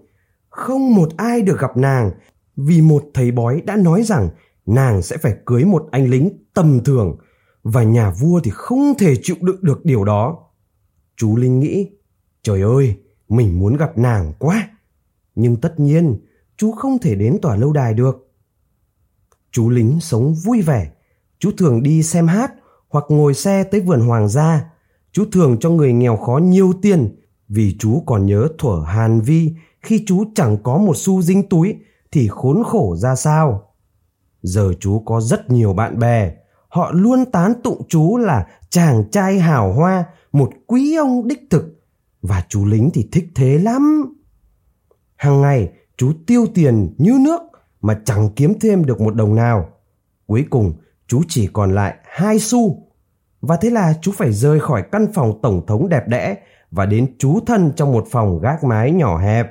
Không 0.48 0.94
một 0.94 1.08
ai 1.16 1.42
được 1.42 1.60
gặp 1.60 1.76
nàng 1.76 2.10
vì 2.56 2.80
một 2.80 3.04
thầy 3.14 3.30
bói 3.30 3.60
đã 3.60 3.76
nói 3.76 4.02
rằng 4.02 4.28
nàng 4.66 5.02
sẽ 5.02 5.16
phải 5.16 5.36
cưới 5.46 5.64
một 5.64 5.88
anh 5.90 6.10
lính 6.10 6.30
tầm 6.54 6.80
thường 6.84 7.16
và 7.62 7.82
nhà 7.82 8.10
vua 8.10 8.40
thì 8.44 8.50
không 8.54 8.94
thể 8.98 9.14
chịu 9.22 9.36
đựng 9.40 9.58
được 9.62 9.84
điều 9.84 10.04
đó. 10.04 10.38
Chú 11.16 11.36
Linh 11.36 11.60
nghĩ, 11.60 11.90
trời 12.42 12.62
ơi, 12.62 12.96
mình 13.28 13.58
muốn 13.58 13.76
gặp 13.76 13.98
nàng 13.98 14.32
quá. 14.38 14.70
Nhưng 15.34 15.56
tất 15.56 15.80
nhiên, 15.80 16.20
chú 16.56 16.72
không 16.72 16.98
thể 16.98 17.14
đến 17.14 17.38
tòa 17.42 17.56
lâu 17.56 17.72
đài 17.72 17.94
được. 17.94 18.32
Chú 19.50 19.70
lính 19.70 20.00
sống 20.00 20.34
vui 20.34 20.62
vẻ, 20.62 20.92
chú 21.38 21.50
thường 21.58 21.82
đi 21.82 22.02
xem 22.02 22.26
hát 22.26 22.52
hoặc 22.88 23.04
ngồi 23.08 23.34
xe 23.34 23.64
tới 23.64 23.80
vườn 23.80 24.00
hoàng 24.00 24.28
gia. 24.28 24.70
Chú 25.12 25.24
thường 25.32 25.56
cho 25.60 25.70
người 25.70 25.92
nghèo 25.92 26.16
khó 26.16 26.38
nhiều 26.38 26.72
tiền 26.82 27.16
vì 27.48 27.76
chú 27.78 28.02
còn 28.06 28.26
nhớ 28.26 28.48
thuở 28.58 28.84
Hàn 28.86 29.20
Vi 29.20 29.54
khi 29.82 30.04
chú 30.06 30.24
chẳng 30.34 30.56
có 30.62 30.78
một 30.78 30.96
xu 30.96 31.22
dính 31.22 31.48
túi 31.48 31.76
thì 32.12 32.28
khốn 32.28 32.62
khổ 32.64 32.96
ra 32.96 33.14
sao. 33.14 33.71
Giờ 34.42 34.72
chú 34.80 35.02
có 35.06 35.20
rất 35.20 35.50
nhiều 35.50 35.72
bạn 35.72 35.98
bè, 35.98 36.32
họ 36.68 36.90
luôn 36.94 37.24
tán 37.24 37.52
tụng 37.64 37.82
chú 37.88 38.16
là 38.16 38.46
chàng 38.70 39.04
trai 39.10 39.38
hào 39.38 39.72
hoa, 39.72 40.04
một 40.32 40.50
quý 40.66 40.96
ông 40.96 41.28
đích 41.28 41.42
thực. 41.50 41.64
Và 42.22 42.44
chú 42.48 42.64
lính 42.64 42.90
thì 42.94 43.08
thích 43.12 43.28
thế 43.34 43.58
lắm. 43.58 44.14
Hàng 45.16 45.40
ngày 45.40 45.72
chú 45.96 46.12
tiêu 46.26 46.46
tiền 46.54 46.94
như 46.98 47.18
nước 47.20 47.40
mà 47.80 48.00
chẳng 48.04 48.28
kiếm 48.36 48.58
thêm 48.60 48.84
được 48.84 49.00
một 49.00 49.14
đồng 49.14 49.34
nào. 49.34 49.68
Cuối 50.26 50.46
cùng 50.50 50.72
chú 51.06 51.22
chỉ 51.28 51.46
còn 51.46 51.74
lại 51.74 51.94
hai 52.04 52.38
xu. 52.38 52.88
Và 53.40 53.56
thế 53.56 53.70
là 53.70 53.94
chú 54.02 54.12
phải 54.12 54.32
rời 54.32 54.60
khỏi 54.60 54.82
căn 54.92 55.06
phòng 55.14 55.38
tổng 55.42 55.66
thống 55.66 55.88
đẹp 55.88 56.08
đẽ 56.08 56.36
và 56.70 56.86
đến 56.86 57.18
trú 57.18 57.40
thân 57.46 57.72
trong 57.76 57.92
một 57.92 58.06
phòng 58.10 58.38
gác 58.38 58.64
mái 58.64 58.92
nhỏ 58.92 59.18
hẹp. 59.18 59.46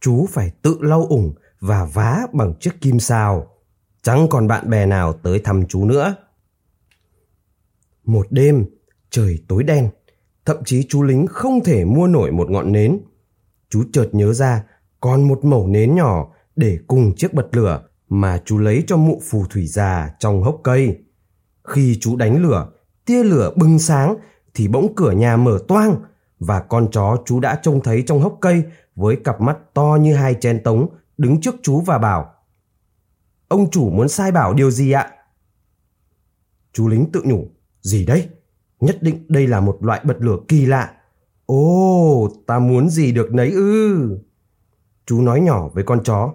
Chú 0.00 0.26
phải 0.30 0.50
tự 0.62 0.78
lau 0.80 1.06
ủng 1.08 1.34
và 1.60 1.84
vá 1.84 2.20
bằng 2.32 2.54
chiếc 2.60 2.80
kim 2.80 3.00
sao. 3.00 3.46
Chẳng 4.06 4.28
còn 4.28 4.46
bạn 4.46 4.70
bè 4.70 4.86
nào 4.86 5.12
tới 5.12 5.38
thăm 5.38 5.66
chú 5.66 5.84
nữa. 5.84 6.14
Một 8.04 8.26
đêm, 8.30 8.66
trời 9.10 9.38
tối 9.48 9.62
đen, 9.62 9.88
thậm 10.44 10.56
chí 10.64 10.86
chú 10.88 11.02
lính 11.02 11.26
không 11.26 11.64
thể 11.64 11.84
mua 11.84 12.06
nổi 12.06 12.32
một 12.32 12.50
ngọn 12.50 12.72
nến. 12.72 12.98
Chú 13.70 13.84
chợt 13.92 14.08
nhớ 14.12 14.32
ra 14.32 14.64
còn 15.00 15.28
một 15.28 15.44
mẩu 15.44 15.66
nến 15.66 15.94
nhỏ 15.94 16.32
để 16.56 16.78
cùng 16.86 17.14
chiếc 17.16 17.34
bật 17.34 17.46
lửa 17.52 17.82
mà 18.08 18.42
chú 18.44 18.58
lấy 18.58 18.84
cho 18.86 18.96
mụ 18.96 19.22
phù 19.30 19.44
thủy 19.50 19.66
già 19.66 20.10
trong 20.18 20.42
hốc 20.42 20.60
cây. 20.64 20.98
Khi 21.64 21.98
chú 22.00 22.16
đánh 22.16 22.42
lửa, 22.42 22.68
tia 23.06 23.24
lửa 23.24 23.52
bừng 23.56 23.78
sáng 23.78 24.16
thì 24.54 24.68
bỗng 24.68 24.94
cửa 24.94 25.10
nhà 25.10 25.36
mở 25.36 25.58
toang 25.68 25.96
và 26.38 26.60
con 26.60 26.88
chó 26.90 27.16
chú 27.24 27.40
đã 27.40 27.58
trông 27.62 27.80
thấy 27.82 28.02
trong 28.06 28.20
hốc 28.20 28.38
cây 28.40 28.62
với 28.94 29.16
cặp 29.16 29.40
mắt 29.40 29.58
to 29.74 29.98
như 30.00 30.14
hai 30.14 30.34
chén 30.34 30.62
tống 30.62 30.88
đứng 31.18 31.40
trước 31.40 31.54
chú 31.62 31.80
và 31.80 31.98
bảo 31.98 32.35
Ông 33.48 33.70
chủ 33.70 33.90
muốn 33.90 34.08
sai 34.08 34.32
bảo 34.32 34.54
điều 34.54 34.70
gì 34.70 34.92
ạ? 34.92 35.12
Chú 36.72 36.88
lính 36.88 37.12
tự 37.12 37.22
nhủ 37.24 37.48
Gì 37.82 38.06
đấy? 38.06 38.28
Nhất 38.80 39.02
định 39.02 39.26
đây 39.28 39.46
là 39.46 39.60
một 39.60 39.78
loại 39.80 40.00
bật 40.04 40.16
lửa 40.20 40.38
kỳ 40.48 40.66
lạ. 40.66 40.94
Ồ, 41.46 42.28
ta 42.46 42.58
muốn 42.58 42.90
gì 42.90 43.12
được 43.12 43.34
nấy 43.34 43.50
ư. 43.50 44.18
Chú 45.06 45.22
nói 45.22 45.40
nhỏ 45.40 45.68
với 45.68 45.84
con 45.84 46.04
chó. 46.04 46.34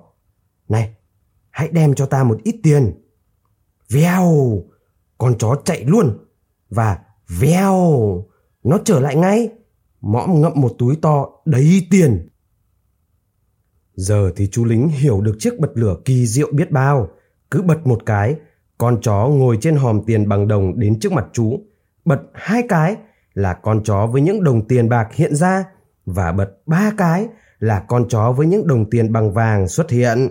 Này, 0.70 0.96
hãy 1.50 1.68
đem 1.68 1.96
cho 1.96 2.06
ta 2.06 2.24
một 2.24 2.38
ít 2.44 2.56
tiền. 2.64 2.94
Vèo, 3.90 4.64
con 5.18 5.38
chó 5.38 5.56
chạy 5.66 5.86
luôn. 5.86 6.18
Và 6.70 7.00
vèo, 7.40 8.26
nó 8.64 8.80
trở 8.86 9.00
lại 9.00 9.16
ngay. 9.16 9.50
Mõm 10.02 10.42
ngậm 10.42 10.52
một 10.56 10.76
túi 10.78 10.96
to 10.96 11.30
đầy 11.46 11.88
tiền. 11.92 12.28
Giờ 13.96 14.32
thì 14.36 14.48
chú 14.48 14.66
lính 14.66 14.88
hiểu 14.88 15.22
được 15.22 15.36
chiếc 15.40 15.60
bật 15.60 15.72
lửa 15.76 15.96
kỳ 16.06 16.28
diệu 16.28 16.52
biết 16.52 16.72
bao. 16.72 17.10
Cứ 17.52 17.62
bật 17.62 17.88
một 17.88 18.06
cái, 18.06 18.36
con 18.78 19.02
chó 19.02 19.28
ngồi 19.28 19.58
trên 19.62 19.76
hòm 19.76 20.02
tiền 20.06 20.30
bằng 20.30 20.48
đồng 20.48 20.80
đến 20.80 21.00
trước 21.00 21.12
mặt 21.12 21.26
chú. 21.34 21.60
Bật 22.06 22.22
hai 22.34 22.64
cái 22.70 22.96
là 23.34 23.54
con 23.54 23.84
chó 23.84 24.08
với 24.08 24.22
những 24.22 24.44
đồng 24.44 24.68
tiền 24.68 24.90
bạc 24.90 25.08
hiện 25.14 25.36
ra 25.36 25.64
và 26.06 26.32
bật 26.32 26.50
ba 26.66 26.92
cái 26.98 27.28
là 27.60 27.80
con 27.88 28.08
chó 28.10 28.32
với 28.32 28.48
những 28.48 28.68
đồng 28.68 28.90
tiền 28.90 29.14
bằng 29.14 29.34
vàng 29.34 29.68
xuất 29.68 29.90
hiện. 29.90 30.30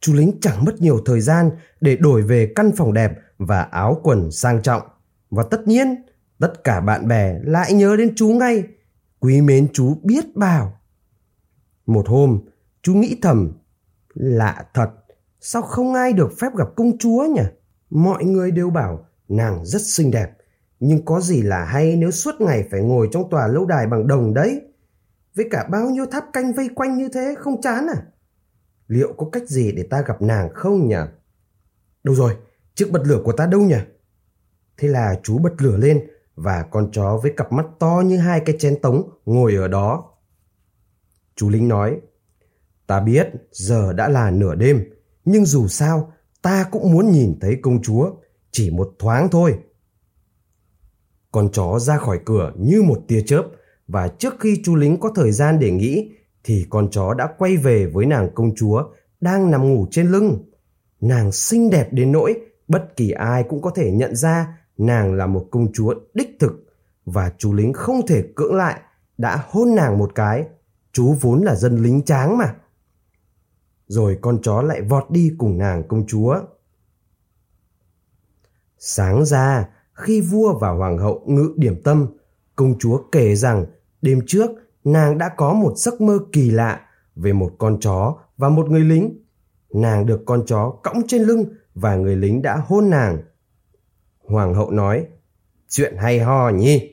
Chú 0.00 0.14
lính 0.14 0.32
chẳng 0.40 0.64
mất 0.64 0.80
nhiều 0.80 1.00
thời 1.04 1.20
gian 1.20 1.50
để 1.80 1.96
đổi 1.96 2.22
về 2.22 2.52
căn 2.56 2.70
phòng 2.76 2.92
đẹp 2.92 3.12
và 3.38 3.62
áo 3.62 4.00
quần 4.02 4.30
sang 4.30 4.62
trọng. 4.62 4.82
Và 5.30 5.42
tất 5.50 5.68
nhiên, 5.68 5.94
tất 6.38 6.64
cả 6.64 6.80
bạn 6.80 7.08
bè 7.08 7.34
lại 7.42 7.72
nhớ 7.72 7.96
đến 7.96 8.12
chú 8.16 8.28
ngay. 8.28 8.62
Quý 9.20 9.40
mến 9.40 9.68
chú 9.72 9.98
biết 10.02 10.36
bao. 10.36 10.77
Một 11.88 12.08
hôm, 12.08 12.40
chú 12.82 12.94
nghĩ 12.94 13.18
thầm, 13.22 13.52
lạ 14.14 14.64
thật, 14.74 14.90
sao 15.40 15.62
không 15.62 15.94
ai 15.94 16.12
được 16.12 16.32
phép 16.40 16.56
gặp 16.56 16.68
công 16.76 16.98
chúa 16.98 17.24
nhỉ? 17.24 17.42
Mọi 17.90 18.24
người 18.24 18.50
đều 18.50 18.70
bảo 18.70 19.06
nàng 19.28 19.64
rất 19.64 19.82
xinh 19.82 20.10
đẹp, 20.10 20.30
nhưng 20.80 21.04
có 21.04 21.20
gì 21.20 21.42
là 21.42 21.64
hay 21.64 21.96
nếu 21.96 22.10
suốt 22.10 22.40
ngày 22.40 22.68
phải 22.70 22.80
ngồi 22.80 23.08
trong 23.12 23.30
tòa 23.30 23.46
lâu 23.46 23.66
đài 23.66 23.86
bằng 23.86 24.06
đồng 24.06 24.34
đấy? 24.34 24.60
Với 25.34 25.48
cả 25.50 25.68
bao 25.70 25.90
nhiêu 25.90 26.06
tháp 26.06 26.24
canh 26.32 26.52
vây 26.52 26.68
quanh 26.74 26.96
như 26.96 27.08
thế 27.08 27.34
không 27.38 27.60
chán 27.60 27.86
à? 27.86 28.02
Liệu 28.88 29.12
có 29.16 29.26
cách 29.32 29.48
gì 29.48 29.72
để 29.72 29.82
ta 29.82 30.02
gặp 30.02 30.22
nàng 30.22 30.48
không 30.54 30.88
nhỉ? 30.88 30.96
Đâu 32.04 32.14
rồi, 32.14 32.36
chiếc 32.74 32.92
bật 32.92 33.02
lửa 33.04 33.20
của 33.24 33.32
ta 33.32 33.46
đâu 33.46 33.60
nhỉ? 33.60 33.78
Thế 34.76 34.88
là 34.88 35.20
chú 35.22 35.38
bật 35.38 35.52
lửa 35.58 35.76
lên 35.76 36.06
và 36.34 36.64
con 36.70 36.90
chó 36.92 37.20
với 37.22 37.32
cặp 37.36 37.52
mắt 37.52 37.66
to 37.78 38.02
như 38.06 38.18
hai 38.18 38.40
cái 38.40 38.56
chén 38.58 38.80
tống 38.82 39.10
ngồi 39.24 39.54
ở 39.54 39.68
đó. 39.68 40.07
Chú 41.38 41.48
lính 41.48 41.68
nói, 41.68 42.00
ta 42.86 43.00
biết 43.00 43.28
giờ 43.52 43.92
đã 43.92 44.08
là 44.08 44.30
nửa 44.30 44.54
đêm, 44.54 44.84
nhưng 45.24 45.44
dù 45.44 45.68
sao 45.68 46.12
ta 46.42 46.64
cũng 46.70 46.92
muốn 46.92 47.12
nhìn 47.12 47.38
thấy 47.40 47.58
công 47.62 47.82
chúa, 47.82 48.10
chỉ 48.50 48.70
một 48.70 48.94
thoáng 48.98 49.28
thôi. 49.30 49.58
Con 51.32 51.48
chó 51.52 51.78
ra 51.78 51.98
khỏi 51.98 52.20
cửa 52.24 52.52
như 52.58 52.82
một 52.82 52.98
tia 53.08 53.22
chớp 53.26 53.42
và 53.88 54.08
trước 54.08 54.34
khi 54.40 54.60
chú 54.64 54.76
lính 54.76 55.00
có 55.00 55.12
thời 55.14 55.32
gian 55.32 55.58
để 55.58 55.70
nghĩ 55.70 56.10
thì 56.44 56.66
con 56.70 56.90
chó 56.90 57.14
đã 57.14 57.28
quay 57.38 57.56
về 57.56 57.86
với 57.86 58.06
nàng 58.06 58.30
công 58.34 58.54
chúa 58.54 58.82
đang 59.20 59.50
nằm 59.50 59.74
ngủ 59.74 59.86
trên 59.90 60.10
lưng. 60.10 60.44
Nàng 61.00 61.32
xinh 61.32 61.70
đẹp 61.70 61.88
đến 61.92 62.12
nỗi 62.12 62.40
bất 62.68 62.96
kỳ 62.96 63.10
ai 63.10 63.44
cũng 63.48 63.62
có 63.62 63.70
thể 63.70 63.90
nhận 63.90 64.16
ra 64.16 64.58
nàng 64.78 65.14
là 65.14 65.26
một 65.26 65.48
công 65.50 65.72
chúa 65.72 65.94
đích 66.14 66.36
thực 66.40 66.64
và 67.04 67.32
chú 67.38 67.54
lính 67.54 67.72
không 67.72 68.06
thể 68.06 68.24
cưỡng 68.36 68.54
lại 68.54 68.80
đã 69.18 69.44
hôn 69.48 69.74
nàng 69.74 69.98
một 69.98 70.14
cái. 70.14 70.44
Chú 70.98 71.16
vốn 71.20 71.42
là 71.42 71.54
dân 71.54 71.82
lính 71.82 72.02
tráng 72.02 72.38
mà. 72.38 72.54
Rồi 73.86 74.18
con 74.20 74.38
chó 74.42 74.62
lại 74.62 74.82
vọt 74.82 75.10
đi 75.10 75.32
cùng 75.38 75.58
nàng 75.58 75.88
công 75.88 76.06
chúa. 76.06 76.36
Sáng 78.78 79.24
ra, 79.24 79.68
khi 79.92 80.20
vua 80.20 80.58
và 80.58 80.70
hoàng 80.70 80.98
hậu 80.98 81.22
ngự 81.26 81.54
điểm 81.56 81.82
tâm, 81.82 82.06
công 82.56 82.78
chúa 82.78 83.02
kể 83.12 83.36
rằng 83.36 83.66
Đêm 84.02 84.20
trước, 84.26 84.50
nàng 84.84 85.18
đã 85.18 85.28
có 85.36 85.52
một 85.52 85.72
giấc 85.76 86.00
mơ 86.00 86.18
kỳ 86.32 86.50
lạ 86.50 86.80
về 87.16 87.32
một 87.32 87.52
con 87.58 87.80
chó 87.80 88.16
và 88.36 88.48
một 88.48 88.70
người 88.70 88.84
lính. 88.84 89.18
Nàng 89.74 90.06
được 90.06 90.22
con 90.26 90.46
chó 90.46 90.70
cõng 90.82 91.02
trên 91.08 91.22
lưng 91.22 91.44
và 91.74 91.96
người 91.96 92.16
lính 92.16 92.42
đã 92.42 92.62
hôn 92.66 92.90
nàng. 92.90 93.22
Hoàng 94.24 94.54
hậu 94.54 94.70
nói, 94.70 95.06
chuyện 95.68 95.96
hay 95.96 96.20
ho 96.20 96.50
nhỉ. 96.50 96.87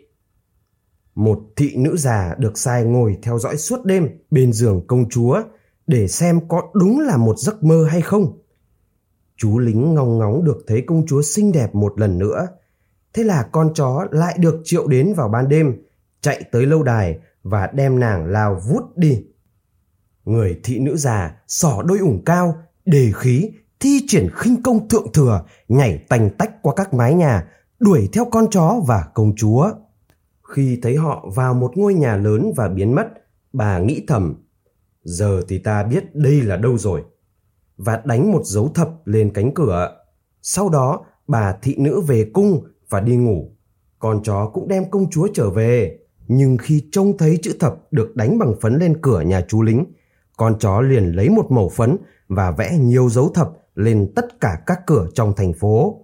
Một 1.15 1.39
thị 1.55 1.75
nữ 1.75 1.98
già 1.98 2.36
được 2.38 2.57
sai 2.57 2.84
ngồi 2.84 3.17
theo 3.22 3.39
dõi 3.39 3.57
suốt 3.57 3.86
đêm 3.86 4.10
bên 4.31 4.53
giường 4.53 4.88
công 4.88 5.10
chúa 5.10 5.41
để 5.88 6.07
xem 6.07 6.48
có 6.48 6.62
đúng 6.74 7.00
là 7.00 7.17
một 7.17 7.39
giấc 7.39 7.63
mơ 7.63 7.88
hay 7.89 8.01
không. 8.01 8.39
Chú 9.38 9.60
lính 9.60 9.93
ngong 9.93 10.17
ngóng 10.17 10.43
được 10.43 10.63
thấy 10.67 10.84
công 10.88 11.05
chúa 11.07 11.22
xinh 11.22 11.51
đẹp 11.51 11.75
một 11.75 12.00
lần 12.00 12.17
nữa. 12.17 12.48
Thế 13.13 13.24
là 13.24 13.43
con 13.51 13.74
chó 13.74 14.07
lại 14.12 14.38
được 14.39 14.62
triệu 14.63 14.88
đến 14.88 15.13
vào 15.13 15.29
ban 15.29 15.50
đêm 15.50 15.84
chạy 16.22 16.43
tới 16.51 16.65
lâu 16.65 16.84
đài 16.84 17.19
và 17.43 17.67
đem 17.67 18.00
nàng 18.00 18.25
lao 18.25 18.62
vút 18.67 18.98
đi. 18.98 19.25
Người 20.25 20.60
thị 20.63 20.79
nữ 20.79 20.98
già 20.98 21.36
sỏ 21.48 21.84
đôi 21.86 22.00
ủng 22.00 22.22
cao, 22.25 22.55
đề 22.86 23.12
khí, 23.15 23.51
thi 23.79 24.00
triển 24.07 24.29
khinh 24.36 24.63
công 24.63 24.88
thượng 24.88 25.12
thừa, 25.13 25.45
nhảy 25.67 25.98
tành 26.10 26.29
tách 26.38 26.62
qua 26.62 26.74
các 26.75 26.93
mái 26.93 27.13
nhà, 27.13 27.48
đuổi 27.79 28.10
theo 28.13 28.25
con 28.25 28.48
chó 28.51 28.81
và 28.88 29.05
công 29.13 29.36
chúa. 29.36 29.72
Khi 30.54 30.80
thấy 30.82 30.96
họ 30.96 31.28
vào 31.36 31.54
một 31.54 31.72
ngôi 31.75 31.94
nhà 31.94 32.16
lớn 32.16 32.54
và 32.56 32.70
biến 32.70 32.96
mất, 32.96 33.08
bà 33.54 33.80
nghĩ 33.80 34.04
thầm, 34.08 34.36
giờ 35.04 35.42
thì 35.48 35.58
ta 35.58 35.84
biết 35.84 36.16
đây 36.16 36.42
là 36.42 36.58
đâu 36.58 36.78
rồi. 36.78 37.04
Và 37.78 38.02
đánh 38.06 38.32
một 38.32 38.42
dấu 38.46 38.68
thập 38.68 38.90
lên 39.06 39.32
cánh 39.34 39.54
cửa. 39.54 39.98
Sau 40.42 40.70
đó, 40.70 41.06
bà 41.28 41.58
thị 41.62 41.75
nữ 41.78 42.02
về 42.02 42.30
cung 42.34 42.64
và 42.90 43.00
đi 43.00 43.16
ngủ. 43.16 43.52
Con 44.00 44.24
chó 44.24 44.50
cũng 44.54 44.68
đem 44.68 44.90
công 44.90 45.10
chúa 45.10 45.28
trở 45.34 45.50
về. 45.50 46.00
Nhưng 46.28 46.58
khi 46.58 46.88
trông 46.92 47.18
thấy 47.18 47.40
chữ 47.42 47.58
thập 47.60 47.75
được 47.92 48.16
đánh 48.16 48.40
bằng 48.40 48.54
phấn 48.62 48.80
lên 48.80 48.98
cửa 49.02 49.22
nhà 49.22 49.46
chú 49.48 49.62
lính, 49.62 49.86
con 50.38 50.60
chó 50.60 50.82
liền 50.82 51.06
lấy 51.06 51.30
một 51.30 51.52
mẩu 51.52 51.70
phấn 51.70 51.98
và 52.28 52.52
vẽ 52.52 52.78
nhiều 52.78 53.10
dấu 53.10 53.30
thập 53.30 53.52
lên 53.75 54.12
tất 54.16 54.42
cả 54.42 54.58
các 54.66 54.80
cửa 54.88 55.08
trong 55.14 55.34
thành 55.36 55.54
phố. 55.54 56.02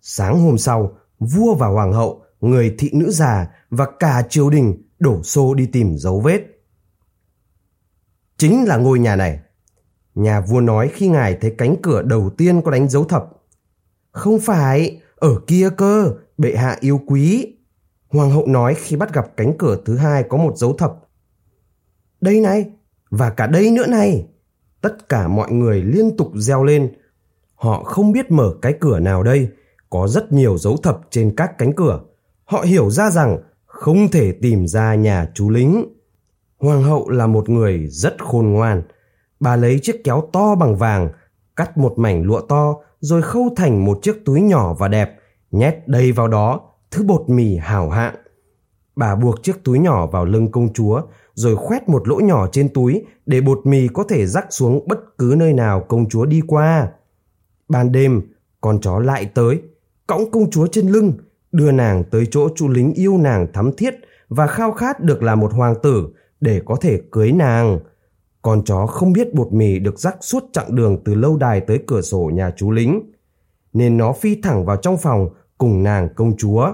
Sáng 0.00 0.40
hôm 0.40 0.58
sau, 0.58 0.98
vua 1.18 1.54
và 1.54 1.66
hoàng 1.66 1.92
hậu, 1.92 2.22
người 2.50 2.74
thị 2.78 2.90
nữ 2.92 3.10
già 3.10 3.48
và 3.70 3.86
cả 3.98 4.22
triều 4.28 4.50
đình 4.50 4.82
đổ 4.98 5.22
xô 5.22 5.54
đi 5.54 5.66
tìm 5.66 5.96
dấu 5.98 6.20
vết. 6.20 6.42
Chính 8.36 8.64
là 8.64 8.76
ngôi 8.76 8.98
nhà 8.98 9.16
này. 9.16 9.40
Nhà 10.14 10.40
vua 10.40 10.60
nói 10.60 10.90
khi 10.94 11.08
ngài 11.08 11.38
thấy 11.40 11.54
cánh 11.58 11.76
cửa 11.82 12.02
đầu 12.02 12.30
tiên 12.30 12.62
có 12.62 12.70
đánh 12.70 12.88
dấu 12.88 13.04
thập. 13.04 13.28
Không 14.12 14.40
phải, 14.40 15.00
ở 15.16 15.40
kia 15.46 15.70
cơ, 15.76 16.12
bệ 16.38 16.56
hạ 16.56 16.76
yêu 16.80 17.00
quý. 17.06 17.56
Hoàng 18.08 18.30
hậu 18.30 18.46
nói 18.46 18.74
khi 18.74 18.96
bắt 18.96 19.14
gặp 19.14 19.26
cánh 19.36 19.58
cửa 19.58 19.78
thứ 19.84 19.96
hai 19.96 20.24
có 20.28 20.36
một 20.36 20.56
dấu 20.56 20.72
thập. 20.72 20.92
Đây 22.20 22.40
này, 22.40 22.70
và 23.10 23.30
cả 23.30 23.46
đây 23.46 23.70
nữa 23.70 23.86
này. 23.86 24.26
tất 24.80 25.08
cả 25.08 25.28
mọi 25.28 25.52
người 25.52 25.82
liên 25.82 26.16
tục 26.16 26.30
reo 26.34 26.64
lên. 26.64 26.92
Họ 27.54 27.82
không 27.84 28.12
biết 28.12 28.30
mở 28.30 28.54
cái 28.62 28.74
cửa 28.80 29.00
nào 29.00 29.22
đây, 29.22 29.48
có 29.90 30.08
rất 30.08 30.32
nhiều 30.32 30.58
dấu 30.58 30.76
thập 30.76 31.00
trên 31.10 31.34
các 31.36 31.58
cánh 31.58 31.72
cửa. 31.72 32.00
Họ 32.46 32.60
hiểu 32.60 32.90
ra 32.90 33.10
rằng 33.10 33.38
không 33.66 34.08
thể 34.08 34.32
tìm 34.32 34.66
ra 34.66 34.94
nhà 34.94 35.30
chú 35.34 35.50
lính. 35.50 35.84
Hoàng 36.58 36.82
hậu 36.82 37.08
là 37.08 37.26
một 37.26 37.48
người 37.48 37.86
rất 37.88 38.22
khôn 38.24 38.46
ngoan. 38.46 38.82
Bà 39.40 39.56
lấy 39.56 39.78
chiếc 39.82 40.04
kéo 40.04 40.28
to 40.32 40.54
bằng 40.54 40.76
vàng, 40.76 41.08
cắt 41.56 41.78
một 41.78 41.98
mảnh 41.98 42.22
lụa 42.22 42.40
to 42.40 42.74
rồi 43.00 43.22
khâu 43.22 43.48
thành 43.56 43.84
một 43.84 43.98
chiếc 44.02 44.24
túi 44.24 44.40
nhỏ 44.40 44.74
và 44.74 44.88
đẹp, 44.88 45.18
nhét 45.50 45.74
đầy 45.88 46.12
vào 46.12 46.28
đó 46.28 46.60
thứ 46.90 47.04
bột 47.04 47.28
mì 47.28 47.56
hảo 47.56 47.90
hạng. 47.90 48.14
Bà 48.96 49.14
buộc 49.14 49.42
chiếc 49.42 49.64
túi 49.64 49.78
nhỏ 49.78 50.06
vào 50.06 50.24
lưng 50.24 50.50
công 50.50 50.72
chúa 50.72 51.00
rồi 51.34 51.56
khoét 51.56 51.88
một 51.88 52.08
lỗ 52.08 52.16
nhỏ 52.16 52.48
trên 52.52 52.68
túi 52.68 53.04
để 53.26 53.40
bột 53.40 53.60
mì 53.64 53.88
có 53.88 54.04
thể 54.08 54.26
rắc 54.26 54.46
xuống 54.50 54.88
bất 54.88 54.98
cứ 55.18 55.34
nơi 55.38 55.52
nào 55.52 55.84
công 55.88 56.08
chúa 56.08 56.24
đi 56.24 56.40
qua. 56.46 56.88
Ban 57.68 57.92
đêm, 57.92 58.22
con 58.60 58.80
chó 58.80 58.98
lại 58.98 59.30
tới, 59.34 59.62
cõng 60.06 60.30
công 60.30 60.50
chúa 60.50 60.66
trên 60.66 60.88
lưng, 60.88 61.12
đưa 61.56 61.72
nàng 61.72 62.04
tới 62.10 62.26
chỗ 62.30 62.48
chú 62.56 62.68
lính 62.68 62.92
yêu 62.92 63.18
nàng 63.18 63.52
thắm 63.52 63.70
thiết 63.76 63.94
và 64.28 64.46
khao 64.46 64.72
khát 64.72 65.00
được 65.00 65.22
là 65.22 65.34
một 65.34 65.52
hoàng 65.52 65.74
tử 65.82 66.08
để 66.40 66.62
có 66.66 66.76
thể 66.80 67.00
cưới 67.12 67.32
nàng. 67.32 67.78
Con 68.42 68.64
chó 68.64 68.86
không 68.86 69.12
biết 69.12 69.34
bột 69.34 69.52
mì 69.52 69.78
được 69.78 69.98
rắc 69.98 70.16
suốt 70.20 70.44
chặng 70.52 70.76
đường 70.76 71.04
từ 71.04 71.14
lâu 71.14 71.36
đài 71.36 71.60
tới 71.60 71.78
cửa 71.86 72.00
sổ 72.00 72.30
nhà 72.34 72.50
chú 72.56 72.70
lính, 72.70 73.12
nên 73.72 73.96
nó 73.96 74.12
phi 74.12 74.40
thẳng 74.40 74.64
vào 74.64 74.76
trong 74.76 74.98
phòng 74.98 75.28
cùng 75.58 75.82
nàng 75.82 76.08
công 76.16 76.36
chúa. 76.36 76.72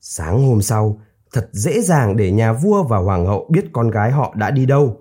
Sáng 0.00 0.48
hôm 0.48 0.62
sau, 0.62 1.00
thật 1.32 1.48
dễ 1.52 1.80
dàng 1.80 2.16
để 2.16 2.30
nhà 2.30 2.52
vua 2.52 2.82
và 2.82 2.98
hoàng 2.98 3.26
hậu 3.26 3.46
biết 3.50 3.64
con 3.72 3.90
gái 3.90 4.10
họ 4.10 4.34
đã 4.36 4.50
đi 4.50 4.66
đâu. 4.66 5.00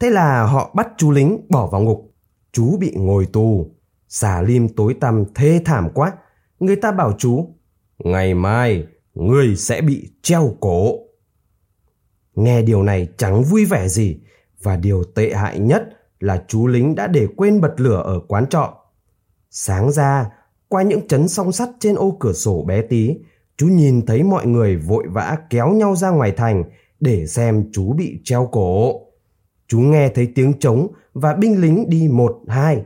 Thế 0.00 0.10
là 0.10 0.44
họ 0.44 0.70
bắt 0.74 0.88
chú 0.96 1.10
lính 1.10 1.46
bỏ 1.48 1.66
vào 1.66 1.80
ngục. 1.80 2.14
Chú 2.52 2.76
bị 2.80 2.94
ngồi 2.96 3.26
tù. 3.32 3.70
Xà 4.08 4.42
lim 4.42 4.68
tối 4.68 4.94
tăm 5.00 5.24
thê 5.34 5.60
thảm 5.64 5.88
quá. 5.94 6.12
Người 6.60 6.76
ta 6.76 6.92
bảo 6.92 7.12
chú, 7.18 7.54
ngày 7.98 8.34
mai 8.34 8.86
người 9.14 9.56
sẽ 9.56 9.80
bị 9.80 10.10
treo 10.22 10.56
cổ. 10.60 10.98
Nghe 12.34 12.62
điều 12.62 12.82
này 12.82 13.08
chẳng 13.16 13.42
vui 13.42 13.64
vẻ 13.64 13.88
gì 13.88 14.20
và 14.62 14.76
điều 14.76 15.04
tệ 15.04 15.34
hại 15.34 15.58
nhất 15.58 15.88
là 16.20 16.44
chú 16.48 16.66
lính 16.66 16.94
đã 16.94 17.06
để 17.06 17.26
quên 17.36 17.60
bật 17.60 17.74
lửa 17.76 18.02
ở 18.04 18.20
quán 18.28 18.46
trọ. 18.46 18.74
Sáng 19.50 19.92
ra, 19.92 20.30
qua 20.68 20.82
những 20.82 21.08
chấn 21.08 21.28
song 21.28 21.52
sắt 21.52 21.68
trên 21.80 21.94
ô 21.94 22.16
cửa 22.20 22.32
sổ 22.32 22.62
bé 22.62 22.82
tí, 22.82 23.16
chú 23.56 23.66
nhìn 23.66 24.06
thấy 24.06 24.22
mọi 24.22 24.46
người 24.46 24.76
vội 24.76 25.06
vã 25.08 25.36
kéo 25.50 25.72
nhau 25.72 25.96
ra 25.96 26.10
ngoài 26.10 26.32
thành 26.32 26.64
để 27.00 27.26
xem 27.26 27.70
chú 27.72 27.92
bị 27.92 28.20
treo 28.24 28.48
cổ. 28.52 29.00
Chú 29.68 29.80
nghe 29.80 30.08
thấy 30.08 30.32
tiếng 30.34 30.52
trống 30.58 30.88
và 31.14 31.34
binh 31.34 31.60
lính 31.60 31.90
đi 31.90 32.08
một 32.08 32.38
hai. 32.48 32.82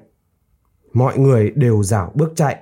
Mọi 0.93 1.19
người 1.19 1.51
đều 1.51 1.83
rảo 1.83 2.13
bước 2.15 2.33
chạy. 2.37 2.57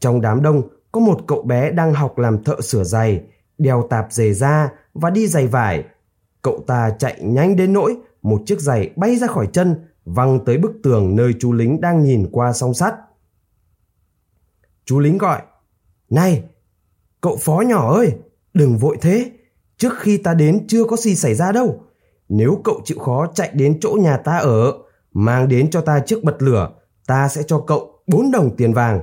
Trong 0.00 0.20
đám 0.20 0.42
đông 0.42 0.62
có 0.92 1.00
một 1.00 1.20
cậu 1.26 1.42
bé 1.42 1.70
đang 1.70 1.94
học 1.94 2.18
làm 2.18 2.44
thợ 2.44 2.60
sửa 2.60 2.84
giày, 2.84 3.22
đeo 3.58 3.86
tạp 3.90 4.06
dề 4.12 4.32
da 4.32 4.68
và 4.94 5.10
đi 5.10 5.26
giày 5.26 5.46
vải. 5.46 5.84
Cậu 6.42 6.64
ta 6.66 6.90
chạy 6.98 7.20
nhanh 7.22 7.56
đến 7.56 7.72
nỗi 7.72 7.96
một 8.22 8.42
chiếc 8.46 8.60
giày 8.60 8.90
bay 8.96 9.16
ra 9.16 9.26
khỏi 9.26 9.48
chân, 9.52 9.88
văng 10.04 10.44
tới 10.44 10.58
bức 10.58 10.72
tường 10.82 11.16
nơi 11.16 11.34
chú 11.40 11.52
lính 11.52 11.80
đang 11.80 12.02
nhìn 12.02 12.28
qua 12.32 12.52
song 12.52 12.74
sắt. 12.74 12.94
Chú 14.84 14.98
lính 14.98 15.18
gọi, 15.18 15.42
Này, 16.10 16.44
Cậu 17.20 17.36
phó 17.36 17.60
nhỏ 17.60 17.94
ơi, 17.94 18.14
đừng 18.54 18.78
vội 18.78 18.96
thế. 19.00 19.30
Trước 19.76 19.92
khi 19.98 20.16
ta 20.16 20.34
đến 20.34 20.66
chưa 20.68 20.84
có 20.84 20.96
gì 20.96 21.14
xảy 21.14 21.34
ra 21.34 21.52
đâu. 21.52 21.80
Nếu 22.28 22.60
cậu 22.64 22.80
chịu 22.84 22.98
khó 22.98 23.26
chạy 23.34 23.50
đến 23.52 23.78
chỗ 23.80 23.96
nhà 24.00 24.16
ta 24.16 24.36
ở, 24.36 24.72
mang 25.12 25.48
đến 25.48 25.70
cho 25.70 25.80
ta 25.80 26.00
chiếc 26.06 26.24
bật 26.24 26.42
lửa, 26.42 26.70
ta 27.06 27.28
sẽ 27.28 27.42
cho 27.42 27.64
cậu 27.66 28.02
4 28.06 28.30
đồng 28.30 28.56
tiền 28.56 28.72
vàng. 28.72 29.00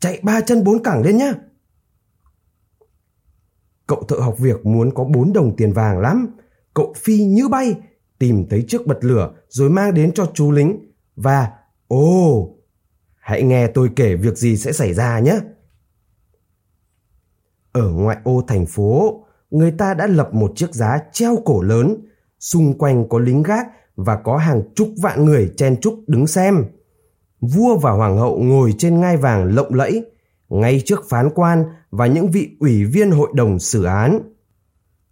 Chạy 0.00 0.20
ba 0.22 0.40
chân 0.40 0.64
bốn 0.64 0.82
cẳng 0.82 1.02
lên 1.02 1.16
nhá. 1.16 1.32
Cậu 3.86 4.02
thợ 4.02 4.16
học 4.16 4.38
việc 4.38 4.66
muốn 4.66 4.94
có 4.94 5.04
bốn 5.04 5.32
đồng 5.32 5.56
tiền 5.56 5.72
vàng 5.72 5.98
lắm. 5.98 6.36
Cậu 6.74 6.94
phi 6.96 7.24
như 7.24 7.48
bay, 7.48 7.74
tìm 8.18 8.46
thấy 8.50 8.64
chiếc 8.68 8.86
bật 8.86 8.98
lửa 9.00 9.34
rồi 9.48 9.70
mang 9.70 9.94
đến 9.94 10.12
cho 10.14 10.30
chú 10.34 10.52
lính. 10.52 10.92
Và, 11.16 11.52
ồ, 11.88 12.54
hãy 13.16 13.42
nghe 13.42 13.66
tôi 13.66 13.90
kể 13.96 14.16
việc 14.16 14.38
gì 14.38 14.56
sẽ 14.56 14.72
xảy 14.72 14.94
ra 14.94 15.18
nhé. 15.18 15.40
Ở 17.72 17.90
ngoại 17.90 18.16
ô 18.24 18.44
thành 18.48 18.66
phố, 18.66 19.24
người 19.50 19.72
ta 19.78 19.94
đã 19.94 20.06
lập 20.06 20.34
một 20.34 20.52
chiếc 20.56 20.74
giá 20.74 20.98
treo 21.12 21.36
cổ 21.44 21.62
lớn, 21.62 21.96
xung 22.38 22.78
quanh 22.78 23.08
có 23.08 23.18
lính 23.18 23.42
gác 23.42 23.66
và 23.96 24.16
có 24.16 24.36
hàng 24.36 24.62
chục 24.74 24.88
vạn 25.02 25.24
người 25.24 25.52
chen 25.56 25.80
chúc 25.80 25.94
đứng 26.06 26.26
xem. 26.26 26.64
Vua 27.40 27.78
và 27.78 27.90
hoàng 27.90 28.18
hậu 28.18 28.38
ngồi 28.38 28.74
trên 28.78 29.00
ngai 29.00 29.16
vàng 29.16 29.54
lộng 29.54 29.74
lẫy, 29.74 30.04
ngay 30.48 30.82
trước 30.84 31.04
phán 31.08 31.30
quan 31.34 31.64
và 31.90 32.06
những 32.06 32.30
vị 32.30 32.56
ủy 32.60 32.84
viên 32.84 33.10
hội 33.10 33.30
đồng 33.34 33.58
xử 33.58 33.84
án. 33.84 34.20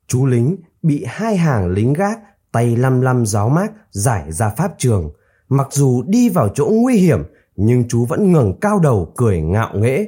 Chú 0.06 0.26
lính 0.26 0.56
bị 0.82 1.04
hai 1.08 1.36
hàng 1.36 1.68
lính 1.68 1.92
gác 1.92 2.18
tay 2.52 2.76
lăm 2.76 3.00
lăm 3.00 3.26
giáo 3.26 3.48
mát 3.48 3.72
giải 3.90 4.32
ra 4.32 4.48
pháp 4.48 4.74
trường. 4.78 5.12
Mặc 5.48 5.68
dù 5.70 6.02
đi 6.06 6.28
vào 6.28 6.48
chỗ 6.48 6.70
nguy 6.72 6.96
hiểm, 6.96 7.22
nhưng 7.56 7.88
chú 7.88 8.04
vẫn 8.04 8.32
ngẩng 8.32 8.60
cao 8.60 8.78
đầu 8.78 9.12
cười 9.16 9.40
ngạo 9.40 9.70
nghễ. 9.74 10.06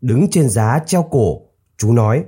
Đứng 0.00 0.30
trên 0.30 0.48
giá 0.48 0.78
treo 0.86 1.02
cổ, 1.10 1.40
Chú 1.80 1.92
nói, 1.92 2.24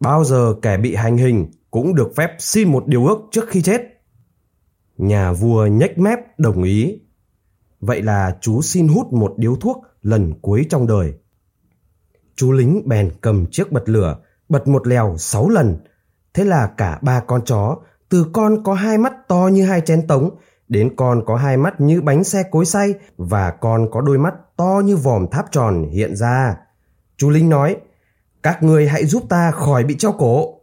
bao 0.00 0.24
giờ 0.24 0.54
kẻ 0.62 0.76
bị 0.76 0.94
hành 0.94 1.16
hình 1.16 1.50
cũng 1.70 1.94
được 1.94 2.12
phép 2.16 2.30
xin 2.38 2.72
một 2.72 2.86
điều 2.86 3.06
ước 3.06 3.18
trước 3.30 3.44
khi 3.48 3.62
chết. 3.62 3.82
Nhà 4.96 5.32
vua 5.32 5.66
nhếch 5.66 5.98
mép 5.98 6.18
đồng 6.38 6.62
ý. 6.62 7.00
Vậy 7.80 8.02
là 8.02 8.36
chú 8.40 8.62
xin 8.62 8.88
hút 8.88 9.12
một 9.12 9.34
điếu 9.36 9.56
thuốc 9.56 9.82
lần 10.02 10.34
cuối 10.40 10.66
trong 10.70 10.86
đời. 10.86 11.14
Chú 12.36 12.52
lính 12.52 12.82
bèn 12.86 13.10
cầm 13.20 13.46
chiếc 13.50 13.72
bật 13.72 13.88
lửa, 13.88 14.16
bật 14.48 14.68
một 14.68 14.86
lèo 14.86 15.16
sáu 15.18 15.48
lần. 15.48 15.76
Thế 16.34 16.44
là 16.44 16.66
cả 16.76 16.98
ba 17.02 17.20
con 17.20 17.44
chó, 17.44 17.76
từ 18.08 18.26
con 18.32 18.62
có 18.64 18.74
hai 18.74 18.98
mắt 18.98 19.28
to 19.28 19.48
như 19.52 19.66
hai 19.66 19.80
chén 19.80 20.06
tống, 20.06 20.30
đến 20.68 20.96
con 20.96 21.22
có 21.26 21.36
hai 21.36 21.56
mắt 21.56 21.80
như 21.80 22.02
bánh 22.02 22.24
xe 22.24 22.42
cối 22.50 22.66
xay 22.66 22.94
và 23.16 23.50
con 23.50 23.90
có 23.90 24.00
đôi 24.00 24.18
mắt 24.18 24.34
to 24.56 24.82
như 24.84 24.96
vòm 24.96 25.26
tháp 25.30 25.52
tròn 25.52 25.88
hiện 25.90 26.16
ra. 26.16 26.56
Chú 27.16 27.30
lính 27.30 27.48
nói, 27.48 27.76
các 28.42 28.62
người 28.62 28.88
hãy 28.88 29.06
giúp 29.06 29.22
ta 29.28 29.50
khỏi 29.50 29.84
bị 29.84 29.96
treo 29.96 30.12
cổ. 30.12 30.60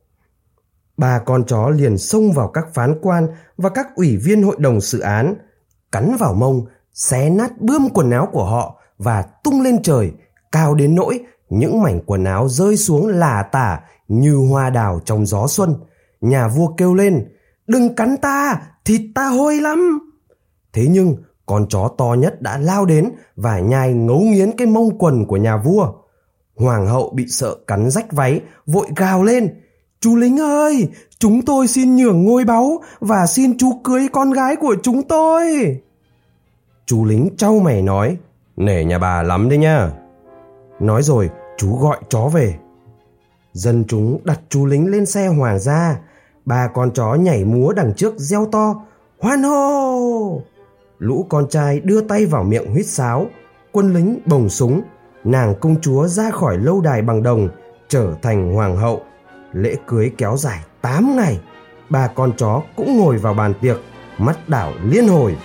Ba 0.98 1.20
con 1.20 1.46
chó 1.46 1.70
liền 1.70 1.98
xông 1.98 2.32
vào 2.32 2.48
các 2.48 2.74
phán 2.74 3.00
quan 3.02 3.28
và 3.58 3.70
các 3.70 3.88
ủy 3.96 4.18
viên 4.18 4.44
hội 4.44 4.56
đồng 4.60 4.82
xử 4.82 5.00
án, 5.00 5.36
cắn 5.92 6.16
vào 6.20 6.34
mông, 6.34 6.66
xé 6.94 7.30
nát 7.30 7.62
bươm 7.62 7.90
quần 7.90 8.12
áo 8.12 8.30
của 8.32 8.46
họ 8.46 8.80
và 8.98 9.22
tung 9.44 9.62
lên 9.62 9.82
trời, 9.82 10.12
cao 10.52 10.76
đến 10.76 10.96
nỗi 10.96 11.20
những 11.50 11.82
mảnh 11.82 12.02
quần 12.06 12.24
áo 12.24 12.50
rơi 12.50 12.78
xuống 12.78 13.08
lả 13.08 13.44
tả 13.52 13.80
như 14.08 14.36
hoa 14.36 14.70
đào 14.70 15.00
trong 15.06 15.26
gió 15.26 15.48
xuân. 15.48 15.76
Nhà 16.22 16.48
vua 16.48 16.68
kêu 16.68 16.94
lên, 16.94 17.28
đừng 17.68 17.96
cắn 17.96 18.18
ta, 18.18 18.62
thịt 18.86 19.02
ta 19.16 19.28
hôi 19.28 19.62
lắm. 19.62 20.00
Thế 20.74 20.88
nhưng 20.90 21.16
con 21.46 21.66
chó 21.70 21.88
to 21.98 22.16
nhất 22.20 22.42
đã 22.42 22.58
lao 22.58 22.86
đến 22.86 23.12
và 23.36 23.60
nhai 23.60 23.94
ngấu 23.94 24.20
nghiến 24.20 24.52
cái 24.58 24.68
mông 24.68 24.98
quần 24.98 25.26
của 25.26 25.38
nhà 25.38 25.58
vua. 25.58 25.88
Hoàng 26.56 26.88
hậu 26.88 27.10
bị 27.16 27.26
sợ 27.28 27.56
cắn 27.68 27.92
rách 27.92 28.12
váy, 28.12 28.42
vội 28.66 28.88
gào 28.96 29.24
lên. 29.24 29.62
Chú 30.00 30.16
lính 30.16 30.40
ơi, 30.40 30.88
chúng 31.20 31.42
tôi 31.42 31.68
xin 31.68 31.96
nhường 31.96 32.24
ngôi 32.24 32.46
báu 32.46 32.82
và 33.00 33.26
xin 33.28 33.58
chú 33.58 33.72
cưới 33.84 34.08
con 34.12 34.32
gái 34.32 34.56
của 34.56 34.76
chúng 34.84 35.04
tôi. 35.04 35.78
Chú 36.94 37.06
lính 37.06 37.30
trao 37.38 37.60
mày 37.60 37.82
nói, 37.82 38.18
nể 38.58 38.84
nhà 38.84 39.00
bà 39.00 39.24
lắm 39.24 39.50
đấy 39.50 39.58
nha. 39.58 39.92
Nói 40.80 41.04
rồi, 41.04 41.30
chú 41.58 41.78
gọi 41.78 41.98
chó 42.10 42.28
về. 42.28 42.56
Dân 43.54 43.84
chúng 43.88 44.20
đặt 44.24 44.40
chú 44.50 44.66
lính 44.66 44.92
lên 44.92 45.06
xe 45.06 45.28
hoàng 45.28 45.60
gia, 45.60 46.00
ba 46.46 46.68
con 46.68 46.92
chó 46.92 47.14
nhảy 47.14 47.46
múa 47.46 47.74
đằng 47.74 47.94
trước 47.94 48.14
reo 48.18 48.46
to, 48.52 48.76
hoan 49.20 49.44
hô! 49.44 50.42
Lũ 51.00 51.26
con 51.30 51.50
trai 51.50 51.80
đưa 51.80 52.02
tay 52.02 52.26
vào 52.26 52.44
miệng 52.44 52.72
huýt 52.72 52.86
sáo, 52.86 53.26
quân 53.72 53.94
lính 53.94 54.20
bồng 54.26 54.50
súng, 54.50 54.82
nàng 55.24 55.56
công 55.62 55.82
chúa 55.82 56.08
ra 56.08 56.32
khỏi 56.32 56.58
lâu 56.58 56.82
đài 56.82 57.02
bằng 57.02 57.24
đồng 57.24 57.50
trở 57.88 58.14
thành 58.22 58.54
hoàng 58.54 58.78
hậu 58.78 59.02
lễ 59.54 59.76
cưới 59.88 60.12
kéo 60.18 60.38
dài 60.38 60.60
8 60.82 61.16
ngày 61.16 61.40
ba 61.90 62.08
con 62.08 62.32
chó 62.38 62.62
cũng 62.76 62.98
ngồi 62.98 63.18
vào 63.18 63.34
bàn 63.34 63.54
tiệc 63.62 63.78
mắt 64.18 64.50
đảo 64.50 64.72
liên 64.84 65.08
hồi 65.08 65.38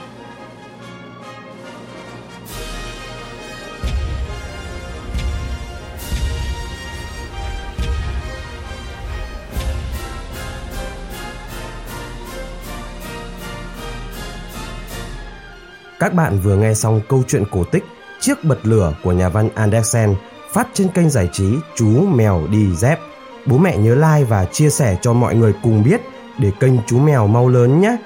Các 16.01 16.15
bạn 16.15 16.39
vừa 16.39 16.57
nghe 16.57 16.75
xong 16.75 17.01
câu 17.09 17.23
chuyện 17.29 17.45
cổ 17.51 17.65
tích 17.65 17.85
Chiếc 18.21 18.45
bật 18.45 18.59
lửa 18.63 18.95
của 19.05 19.13
nhà 19.13 19.29
văn 19.29 19.49
Andersen 19.55 20.15
phát 20.53 20.69
trên 20.73 20.89
kênh 20.89 21.11
giải 21.11 21.29
trí 21.33 21.55
Chú 21.77 22.07
Mèo 22.07 22.47
Đi 22.51 22.77
Dép. 22.77 22.99
Bố 23.47 23.59
mẹ 23.59 23.77
nhớ 23.77 23.95
like 23.95 24.25
và 24.25 24.45
chia 24.45 24.71
sẻ 24.71 24.99
cho 25.03 25.13
mọi 25.13 25.35
người 25.35 25.55
cùng 25.63 25.85
biết 25.85 26.01
để 26.39 26.51
kênh 26.61 26.73
Chú 26.87 26.99
Mèo 26.99 27.27
mau 27.27 27.49
lớn 27.49 27.81
nhé. 27.81 27.97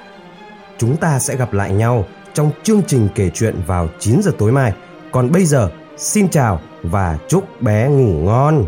chúng 0.79 0.97
ta 0.97 1.19
sẽ 1.19 1.37
gặp 1.37 1.53
lại 1.53 1.73
nhau 1.73 2.05
trong 2.35 2.51
chương 2.63 2.83
trình 2.87 3.09
kể 3.15 3.31
chuyện 3.35 3.57
vào 3.67 3.89
9 3.99 4.23
giờ 4.23 4.33
tối 4.39 4.53
mai. 4.53 4.73
Còn 5.13 5.33
bây 5.33 5.45
giờ, 5.45 5.71
xin 5.97 6.29
chào 6.29 6.61
và 6.83 7.19
chúc 7.29 7.63
bé 7.63 7.89
ngủ 7.89 8.13
ngon. 8.25 8.65